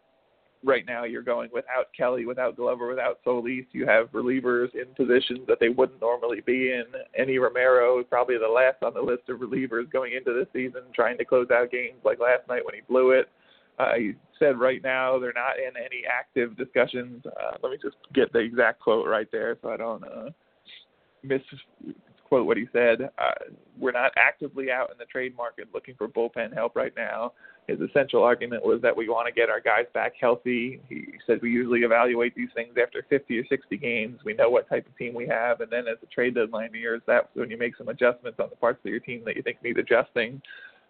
right 0.64 0.86
now 0.86 1.06
you're 1.06 1.22
going 1.22 1.50
without 1.54 1.88
Kelley, 1.96 2.26
without 2.26 2.56
Glover, 2.56 2.88
without 2.88 3.20
Solis. 3.24 3.66
You 3.72 3.86
have 3.86 4.12
relievers 4.12 4.70
in 4.76 4.94
positions 4.96 5.48
that 5.48 5.60
they 5.60 5.70
wouldn't 5.70 6.02
normally 6.02 6.42
be 6.42 6.72
in. 6.72 6.86
Enny 7.18 7.38
Romero, 7.38 8.04
probably 8.04 8.38
the 8.38 8.48
last 8.48 8.84
on 8.84 8.94
the 8.94 9.02
list 9.02 9.30
of 9.30 9.40
relievers 9.40 9.90
going 9.92 10.14
into 10.14 10.34
this 10.34 10.48
season, 10.54 10.82
trying 10.94 11.18
to 11.18 11.26
close 11.26 11.48
out 11.52 11.72
games 11.72 12.00
like 12.04 12.20
last 12.20 12.48
night 12.48 12.66
when 12.66 12.76
he 12.76 12.82
blew 12.82 13.12
it. 13.12 13.30
Uh, 13.78 13.94
he 13.96 14.14
said 14.38 14.60
right 14.60 14.84
now 14.84 15.18
they're 15.18 15.34
not 15.34 15.58
in 15.58 15.78
any 15.78 16.04
active 16.06 16.58
discussions. 16.58 17.24
Uh, 17.26 17.56
let 17.64 17.72
me 17.72 17.78
just 17.82 17.96
get 18.14 18.32
the 18.34 18.40
exact 18.40 18.80
quote 18.82 19.08
right 19.08 19.28
there 19.32 19.58
so 19.62 19.70
I 19.70 19.78
don't 19.78 20.04
uh, 20.04 20.30
misquote 21.24 22.46
what 22.46 22.58
he 22.58 22.68
said. 22.74 23.10
Uh, 23.18 23.54
we're 23.78 23.94
not 23.94 24.12
actively 24.18 24.70
out 24.70 24.92
in 24.92 24.98
the 24.98 25.06
trade 25.06 25.36
market 25.36 25.70
looking 25.74 25.96
for 25.96 26.10
bullpen 26.10 26.54
help 26.54 26.76
right 26.76 26.94
now. 26.98 27.32
His 27.70 27.80
essential 27.82 28.24
argument 28.24 28.66
was 28.66 28.82
that 28.82 28.96
we 28.96 29.08
want 29.08 29.28
to 29.28 29.34
get 29.34 29.50
our 29.50 29.60
guys 29.60 29.86
back 29.94 30.14
healthy. 30.20 30.82
He 30.90 31.06
said 31.28 31.40
we 31.42 31.52
usually 31.52 31.82
evaluate 31.82 32.34
these 32.34 32.50
things 32.56 32.74
after 32.82 33.06
50 33.10 33.38
or 33.38 33.46
60 33.46 33.78
games. 33.78 34.20
We 34.26 34.34
know 34.34 34.50
what 34.50 34.68
type 34.68 34.88
of 34.88 34.98
team 34.98 35.14
we 35.14 35.28
have, 35.28 35.62
and 35.62 35.72
then 35.72 35.88
as 35.88 35.98
the 36.02 36.08
trade 36.08 36.36
deadline 36.36 36.72
nears, 36.72 37.02
that's 37.06 37.28
when 37.36 37.52
you 37.52 37.58
make 37.58 37.78
some 37.78 37.90
adjustments 37.90 38.40
on 38.40 38.50
the 38.50 38.56
parts 38.56 38.80
of 38.84 38.90
your 38.90 39.00
team 39.00 39.22
that 39.26 39.36
you 39.36 39.44
think 39.44 39.62
need 39.64 39.78
adjusting. 39.78 40.42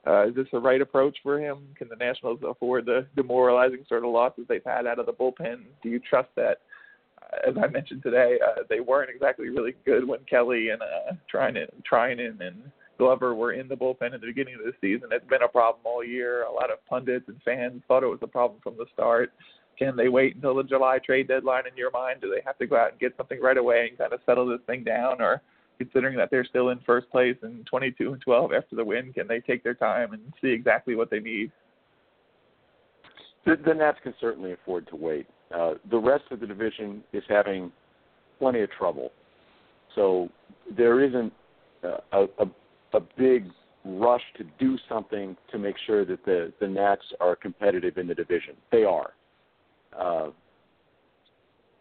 Uh, 0.08 0.28
is 0.28 0.36
this 0.36 0.48
the 0.54 0.60
right 0.60 0.82
approach 0.82 1.18
for 1.22 1.40
him? 1.40 1.68
Can 1.76 1.90
the 1.90 1.96
Nationals 1.98 2.40
afford 2.48 2.86
the 2.86 3.06
demoralizing 3.16 3.86
sort 3.90 4.06
of 4.06 4.12
losses 4.12 4.46
they've 4.48 4.62
had 4.66 4.88
out 4.88 5.00
of 5.00 5.06
the 5.06 5.14
bullpen? 5.14 5.64
Do 5.84 5.90
you 5.90 6.00
trust 6.00 6.30
that? 6.38 6.60
Uh, 7.22 7.50
as 7.50 7.56
I 7.62 7.68
mentioned 7.68 8.04
today, 8.04 8.40
uh, 8.46 8.62
they 8.70 8.80
weren't 8.80 9.10
exactly 9.10 9.50
really 9.50 9.76
good 9.86 10.08
when 10.08 10.20
Kelley 10.30 10.70
and 10.70 10.82
uh, 10.82 11.14
Treinen, 11.32 11.68
Treinen 11.92 12.40
and 12.40 12.72
Glover 13.00 13.34
were 13.34 13.54
in 13.54 13.68
the 13.68 13.76
bullpen 13.76 14.14
at 14.14 14.22
the 14.22 14.28
beginning 14.28 14.56
of 14.56 14.62
the 14.66 14.74
season. 14.82 15.10
It's 15.12 15.28
been 15.28 15.42
a 15.42 15.48
problem 15.48 15.82
all 15.86 16.04
year. 16.04 16.44
A 16.44 16.52
lot 16.52 16.70
of 16.70 16.86
pundits 16.86 17.26
and 17.30 17.42
fans 17.44 17.82
thought 17.88 18.04
it 18.04 18.08
was 18.08 18.20
a 18.22 18.28
problem 18.28 18.60
from 18.62 18.76
the 18.78 18.86
start. 18.94 19.32
Can 19.80 19.96
they 19.96 20.10
wait 20.10 20.36
until 20.36 20.56
the 20.56 20.64
July 20.64 21.00
trade 21.04 21.30
deadline 21.30 21.64
in 21.66 21.78
your 21.78 21.92
mind? 21.92 22.20
Do 22.22 22.30
they 22.30 22.42
have 22.46 22.58
to 22.58 22.68
go 22.68 22.76
out 22.76 22.92
and 22.92 23.00
get 23.00 23.16
something 23.16 23.42
right 23.42 23.58
away 23.58 23.88
and 23.88 23.98
kind 23.98 24.12
of 24.12 24.20
settle 24.26 24.46
this 24.46 24.60
thing 24.68 24.84
down, 24.84 25.22
or 25.22 25.42
considering 25.78 26.18
that 26.18 26.30
they're 26.30 26.46
still 26.46 26.70
in 26.70 26.80
first 26.86 27.10
place 27.10 27.38
and 27.42 27.66
22 27.66 28.12
and 28.12 28.22
12 28.22 28.52
after 28.52 28.76
the 28.76 28.84
win, 28.84 29.14
can 29.14 29.28
they 29.28 29.40
take 29.40 29.64
their 29.64 29.74
time 29.74 30.12
and 30.12 30.22
see 30.42 30.50
exactly 30.50 30.96
what 30.96 31.10
they 31.10 31.22
need? 31.22 31.52
The, 33.46 33.56
the 33.66 33.74
Nats 33.74 33.98
can 34.04 34.14
certainly 34.20 34.52
afford 34.52 34.88
to 34.90 34.98
wait. 34.98 35.26
Uh, 35.56 35.76
the 35.90 35.98
rest 35.98 36.26
of 36.32 36.42
the 36.42 36.48
division 36.48 37.02
is 37.14 37.24
having 37.30 37.72
plenty 38.38 38.60
of 38.62 38.70
trouble, 38.72 39.12
so 39.96 40.30
there 40.78 41.02
isn't 41.02 41.32
uh, 41.84 41.98
a, 42.12 42.24
a, 42.44 42.46
a 42.94 43.00
big 43.18 43.50
rush 43.86 44.22
to 44.38 44.44
do 44.60 44.78
something 44.88 45.36
to 45.52 45.58
make 45.58 45.76
sure 45.86 46.06
that 46.06 46.24
the 46.26 46.52
the 46.60 46.68
Nats 46.68 47.02
are 47.20 47.36
competitive 47.36 47.98
in 47.98 48.08
the 48.08 48.16
division. 48.16 48.56
They 48.72 48.84
are. 48.84 49.14
Uh, 49.98 50.30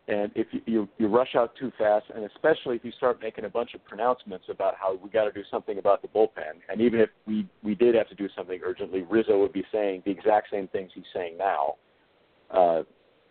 and 0.08 0.32
if 0.34 0.46
you, 0.52 0.60
you 0.66 0.88
you 0.98 1.08
rush 1.08 1.34
out 1.36 1.54
too 1.58 1.70
fast, 1.76 2.06
and 2.14 2.24
especially 2.24 2.76
if 2.76 2.84
you 2.84 2.92
start 2.92 3.20
making 3.20 3.44
a 3.44 3.48
bunch 3.48 3.74
of 3.74 3.84
pronouncements 3.84 4.46
about 4.48 4.74
how 4.80 4.96
we 4.96 5.10
got 5.10 5.24
to 5.24 5.32
do 5.32 5.42
something 5.50 5.78
about 5.78 6.00
the 6.00 6.08
bullpen, 6.08 6.60
and 6.70 6.80
even 6.80 7.00
if 7.00 7.10
we 7.26 7.46
we 7.62 7.74
did 7.74 7.94
have 7.94 8.08
to 8.08 8.14
do 8.14 8.28
something 8.34 8.60
urgently, 8.64 9.02
Rizzo 9.02 9.38
would 9.38 9.52
be 9.52 9.64
saying 9.70 10.02
the 10.06 10.10
exact 10.10 10.48
same 10.50 10.68
things 10.68 10.90
he's 10.94 11.04
saying 11.14 11.36
now. 11.36 11.74
Uh, 12.50 12.82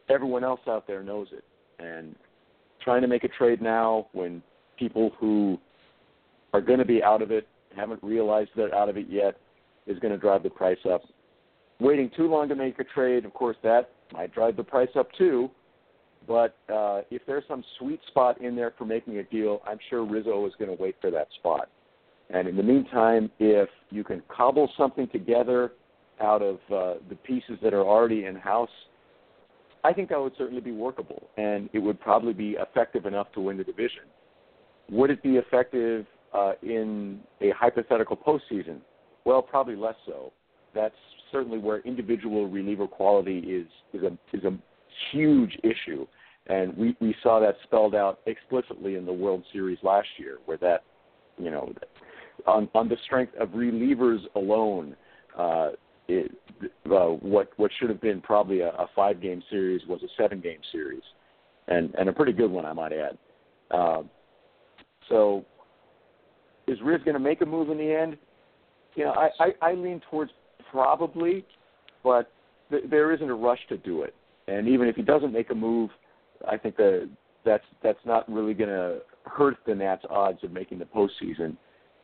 everyone 0.09 0.43
else 0.43 0.59
out 0.67 0.85
there 0.85 1.01
knows 1.01 1.27
it, 1.31 1.43
and 1.79 2.15
trying 2.81 3.01
to 3.01 3.07
make 3.07 3.23
a 3.23 3.29
trade 3.29 3.61
now 3.61 4.07
when 4.11 4.43
people 4.77 5.11
who 5.19 5.57
are 6.53 6.61
going 6.61 6.79
to 6.79 6.85
be 6.85 7.03
out 7.03 7.23
of 7.23 7.31
it 7.31 7.47
haven't 7.75 8.01
realized 8.03 8.51
they're 8.55 8.73
out 8.73 8.89
of 8.89 8.97
it 8.97 9.07
yet 9.09 9.37
is 9.85 9.99
going 9.99 10.13
to 10.13 10.19
drive 10.19 10.43
the 10.43 10.49
price 10.49 10.77
up. 10.89 11.01
Waiting 11.79 12.09
too 12.15 12.27
long 12.27 12.49
to 12.49 12.55
make 12.55 12.79
a 12.79 12.83
trade, 12.83 13.25
of 13.25 13.33
course, 13.33 13.57
that 13.63 13.91
might 14.13 14.33
drive 14.33 14.55
the 14.55 14.63
price 14.63 14.89
up 14.95 15.07
too 15.17 15.49
but 16.27 16.57
uh, 16.71 17.01
if 17.09 17.21
there's 17.25 17.45
some 17.47 17.63
sweet 17.79 18.01
spot 18.07 18.41
in 18.41 18.55
there 18.55 18.73
for 18.77 18.85
making 18.85 19.17
a 19.17 19.23
deal, 19.23 19.61
I'm 19.65 19.79
sure 19.89 20.03
Rizzo 20.03 20.45
is 20.45 20.53
going 20.59 20.75
to 20.75 20.81
wait 20.81 20.95
for 20.99 21.09
that 21.09 21.29
spot. 21.39 21.69
And 22.29 22.47
in 22.49 22.57
the 22.57 22.63
meantime, 22.63 23.31
if 23.39 23.69
you 23.89 24.03
can 24.03 24.21
cobble 24.27 24.69
something 24.77 25.07
together 25.07 25.71
out 26.19 26.41
of 26.41 26.55
uh, 26.73 26.95
the 27.09 27.15
pieces 27.23 27.57
that 27.63 27.73
are 27.73 27.85
already 27.85 28.25
in 28.25 28.35
house, 28.35 28.69
I 29.85 29.93
think 29.93 30.09
that 30.09 30.19
would 30.19 30.33
certainly 30.37 30.59
be 30.59 30.73
workable, 30.73 31.29
and 31.37 31.69
it 31.71 31.79
would 31.79 32.01
probably 32.01 32.33
be 32.33 32.57
effective 32.59 33.05
enough 33.05 33.31
to 33.33 33.39
win 33.39 33.57
the 33.57 33.63
division. 33.63 34.03
Would 34.89 35.11
it 35.11 35.23
be 35.23 35.37
effective 35.37 36.05
uh, 36.37 36.53
in 36.61 37.19
a 37.41 37.49
hypothetical 37.51 38.15
postseason? 38.15 38.79
Well, 39.25 39.41
probably 39.41 39.75
less 39.75 39.95
so. 40.05 40.31
That's 40.75 40.95
certainly 41.31 41.57
where 41.57 41.79
individual 41.79 42.47
reliever 42.47 42.87
quality 42.87 43.39
is 43.39 43.67
is 43.93 44.03
a 44.03 44.37
is 44.37 44.43
a 44.43 44.57
huge 45.11 45.57
issue. 45.63 46.05
And 46.47 46.75
we, 46.77 46.95
we 47.01 47.13
saw 47.21 47.41
that 47.41 47.55
spelled 47.63 47.93
out 47.93 48.19
explicitly 48.25 48.95
in 48.95 49.05
the 49.05 49.11
World 49.11 49.43
Series 49.51 49.79
last 49.83 50.07
year, 50.17 50.37
where 50.45 50.57
that, 50.59 50.83
you 51.37 51.51
know, 51.51 51.73
on, 52.45 52.69
on 52.73 52.87
the 52.87 52.95
strength 53.05 53.33
of 53.37 53.49
relievers 53.49 54.19
alone, 54.35 54.95
uh, 55.37 55.71
it, 56.07 56.31
uh, 56.85 57.07
what 57.19 57.51
what 57.57 57.69
should 57.77 57.89
have 57.89 57.99
been 57.99 58.21
probably 58.21 58.61
a, 58.61 58.69
a 58.69 58.87
five 58.95 59.21
game 59.21 59.43
series 59.49 59.81
was 59.87 60.01
a 60.03 60.07
seven 60.17 60.39
game 60.39 60.59
series, 60.71 61.03
and 61.67 61.93
and 61.95 62.07
a 62.07 62.13
pretty 62.13 62.31
good 62.31 62.49
one, 62.49 62.65
I 62.65 62.71
might 62.71 62.93
add. 62.93 63.17
Uh, 63.69 64.03
so, 65.09 65.45
is 66.67 66.79
Riz 66.83 67.01
going 67.03 67.13
to 67.13 67.19
make 67.19 67.41
a 67.41 67.45
move 67.45 67.69
in 67.69 67.77
the 67.77 67.93
end? 67.93 68.17
You 68.95 69.05
know, 69.05 69.11
I, 69.11 69.29
I, 69.39 69.69
I 69.69 69.73
lean 69.73 70.01
towards 70.09 70.31
probably, 70.71 71.45
but 72.03 72.31
th- 72.69 72.83
there 72.89 73.11
isn't 73.13 73.29
a 73.29 73.35
rush 73.35 73.59
to 73.69 73.77
do 73.77 74.03
it. 74.03 74.13
And 74.47 74.67
even 74.67 74.87
if 74.87 74.95
he 74.95 75.01
doesn't 75.01 75.33
make 75.33 75.49
a 75.49 75.55
move, 75.55 75.89
I 76.47 76.57
think 76.57 76.77
that 76.77 77.09
that's 77.45 77.63
that's 77.83 77.99
not 78.05 78.29
really 78.31 78.53
going 78.53 78.69
to 78.69 78.99
hurt 79.25 79.57
the 79.65 79.75
Nats' 79.75 80.03
odds 80.09 80.43
of 80.43 80.51
making 80.51 80.79
the 80.79 80.85
postseason. 80.85 81.57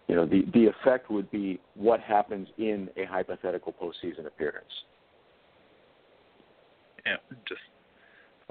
You 0.08 0.16
know, 0.16 0.26
the 0.26 0.44
the 0.54 0.68
effect 0.68 1.10
would 1.10 1.30
be 1.32 1.60
what 1.76 2.00
happens 2.00 2.48
in 2.58 2.90
a 2.98 3.06
hypothetical 3.06 3.74
postseason 3.74 4.26
appearance. 4.28 4.66
Yeah, 7.06 7.18
just 7.48 7.62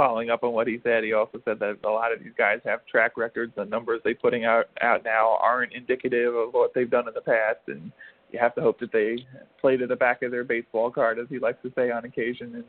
following 0.02 0.30
up 0.30 0.42
on 0.42 0.52
what 0.52 0.66
he 0.66 0.80
said, 0.82 1.04
he 1.04 1.12
also 1.12 1.40
said 1.44 1.60
that 1.60 1.78
a 1.84 1.88
lot 1.88 2.12
of 2.12 2.18
these 2.18 2.32
guys 2.36 2.58
have 2.64 2.84
track 2.86 3.16
records. 3.16 3.52
The 3.54 3.64
numbers 3.64 4.00
they're 4.02 4.16
putting 4.16 4.44
out 4.44 4.66
out 4.80 5.04
now 5.04 5.38
aren't 5.40 5.72
indicative 5.74 6.34
of 6.34 6.52
what 6.52 6.74
they've 6.74 6.90
done 6.90 7.06
in 7.06 7.14
the 7.14 7.20
past, 7.20 7.60
and 7.68 7.92
you 8.32 8.40
have 8.40 8.52
to 8.56 8.60
hope 8.60 8.80
that 8.80 8.90
they 8.90 9.24
play 9.60 9.76
to 9.76 9.86
the 9.86 9.94
back 9.94 10.22
of 10.22 10.32
their 10.32 10.42
baseball 10.42 10.90
card, 10.90 11.20
as 11.20 11.26
he 11.28 11.38
likes 11.38 11.62
to 11.62 11.72
say 11.76 11.92
on 11.92 12.04
occasion, 12.04 12.56
and 12.56 12.64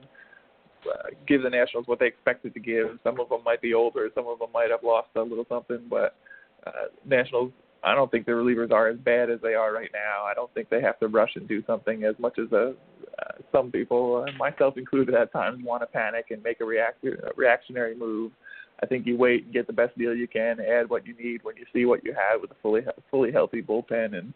uh, 0.88 1.08
give 1.28 1.42
the 1.42 1.50
Nationals 1.50 1.88
what 1.88 1.98
they 1.98 2.06
expected 2.06 2.54
to 2.54 2.60
give. 2.60 3.00
Some 3.04 3.20
of 3.20 3.30
them 3.30 3.44
might 3.44 3.64
be 3.64 3.74
older, 3.74 4.12
some 4.14 4.28
of 4.28 4.38
them 4.38 4.50
might 4.54 4.70
have 4.70 4.84
lost 4.84 5.08
a 5.16 5.22
little 5.24 5.48
something, 5.50 5.82
but 5.90 6.16
uh, 6.68 6.86
Nationals. 7.04 7.52
I 7.86 7.96
don't 7.96 8.10
think 8.12 8.26
the 8.28 8.32
relievers 8.32 8.72
are 8.72 8.88
as 8.90 8.98
bad 8.98 9.30
as 9.30 9.42
they 9.42 9.56
are 9.56 9.74
right 9.74 9.90
now. 9.92 10.24
I 10.24 10.34
don't 10.36 10.54
think 10.54 10.70
they 10.70 10.82
have 10.82 11.00
to 11.00 11.08
rush 11.08 11.32
and 11.36 11.48
do 11.50 11.64
something 11.66 12.06
as 12.06 12.16
much 12.18 12.40
as 12.40 12.50
a, 12.54 12.76
uh, 13.20 13.24
uh, 13.24 13.42
some 13.52 13.72
people, 13.72 14.26
uh, 14.28 14.32
myself 14.38 14.78
included, 14.78 15.16
at 15.16 15.32
times 15.32 15.64
want 15.64 15.82
to 15.82 15.88
panic 15.88 16.26
and 16.32 16.42
make 16.44 16.62
a, 16.62 16.66
react- 16.66 17.04
a 17.04 17.32
reactionary 17.36 17.96
move. 17.96 18.32
I 18.82 18.86
think 18.86 19.06
you 19.06 19.18
wait 19.18 19.46
and 19.46 19.54
get 19.54 19.68
the 19.68 19.74
best 19.74 19.98
deal 19.98 20.14
you 20.14 20.28
can, 20.28 20.60
add 20.60 20.90
what 20.90 21.06
you 21.06 21.16
need 21.16 21.44
when 21.44 21.56
you 21.56 21.66
see 21.74 21.86
what 21.86 22.04
you 22.04 22.14
have 22.14 22.42
with 22.42 22.52
a 22.52 22.56
fully 22.62 22.82
fully 23.10 23.32
healthy 23.32 23.62
bullpen. 23.62 24.18
And 24.18 24.34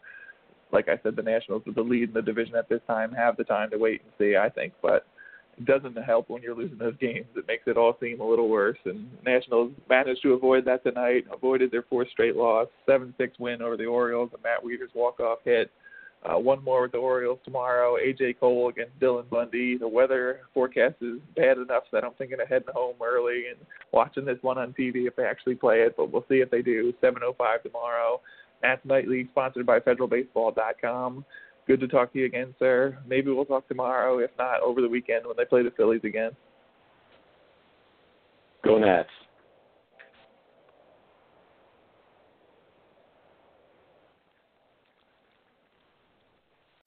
like 0.72 0.88
I 0.90 1.00
said, 1.04 1.16
the 1.16 1.24
Nationals 1.24 1.64
with 1.66 1.76
the 1.76 1.82
lead 1.82 2.10
in 2.10 2.14
the 2.14 2.22
division 2.22 2.56
at 2.56 2.70
this 2.70 2.82
time 2.88 3.12
have 3.14 3.36
the 3.36 3.44
time 3.44 3.70
to 3.72 3.78
wait 3.78 4.02
and 4.04 4.12
see. 4.18 4.38
I 4.38 4.50
think, 4.50 4.74
but 4.82 5.06
it 5.58 5.66
doesn't 5.66 5.96
help 6.04 6.30
when 6.30 6.44
you're 6.44 6.56
losing 6.56 6.78
those 6.78 6.96
games. 6.98 7.26
It 7.36 7.48
makes 7.48 7.64
it 7.66 7.78
all 7.78 7.98
seem 8.00 8.22
a 8.22 8.28
little 8.28 8.48
worse. 8.48 8.78
And 8.86 9.10
Nationals 9.26 9.72
managed 9.90 10.22
to 10.22 10.34
avoid 10.34 10.66
that 10.66 10.84
tonight, 10.84 11.26
avoided 11.32 11.72
their 11.72 11.84
fourth 11.84 12.10
straight 12.12 12.36
loss, 12.36 12.68
7 12.86 13.14
6 13.18 13.40
win 13.40 13.62
over 13.62 13.76
the 13.76 13.86
Orioles, 13.86 14.30
a 14.36 14.42
Matt 14.44 14.64
Wieters 14.64 14.94
walk 14.94 15.20
off 15.20 15.40
hit. 15.44 15.72
Uh, 16.24 16.38
one 16.38 16.64
more 16.64 16.84
with 16.84 16.92
the 16.92 16.98
Orioles 16.98 17.40
tomorrow. 17.46 17.96
AJ 17.96 18.40
Cole 18.40 18.70
against 18.70 19.00
Dylan 19.00 19.30
Bundy. 19.30 19.78
The 19.78 19.88
weather 19.88 20.42
forecast 20.54 20.96
is 21.02 21.20
bad 21.36 21.58
enough 21.58 21.84
that 21.92 22.04
I'm 22.04 22.14
thinking 22.14 22.42
of 22.42 22.48
heading 22.48 22.68
home 22.74 22.96
early 23.04 23.44
and 23.50 23.58
watching 23.94 24.26
this 24.26 24.40
one 24.42 24.58
on 24.58 24.74
TV 24.74 25.08
if 25.08 25.16
they 25.16 25.24
actually 25.24 25.56
play 25.56 25.82
it. 25.82 25.96
But 25.96 26.12
we'll 26.12 26.26
see 26.28 26.36
if 26.36 26.50
they 26.50 26.62
do. 26.62 26.94
7:05 27.02 27.64
tomorrow. 27.64 28.20
Nats 28.64 28.82
Nightly, 28.84 29.28
sponsored 29.32 29.66
by 29.66 29.80
FederalBaseball.com 29.80 31.24
good 31.68 31.80
to 31.82 31.88
talk 31.88 32.14
to 32.14 32.20
you 32.20 32.26
again, 32.26 32.56
sir. 32.58 32.98
Maybe 33.08 33.30
we'll 33.30 33.46
talk 33.46 33.68
tomorrow, 33.68 34.20
if 34.20 34.32
not 34.40 34.62
over 34.62 34.82
the 34.82 34.88
weekend 34.88 35.26
when 35.28 35.36
they 35.38 35.46
play 35.46 35.64
the 35.64 35.72
Phillies 35.72 36.02
again. 36.04 36.32
Go 38.64 38.78
Nats. 38.80 39.10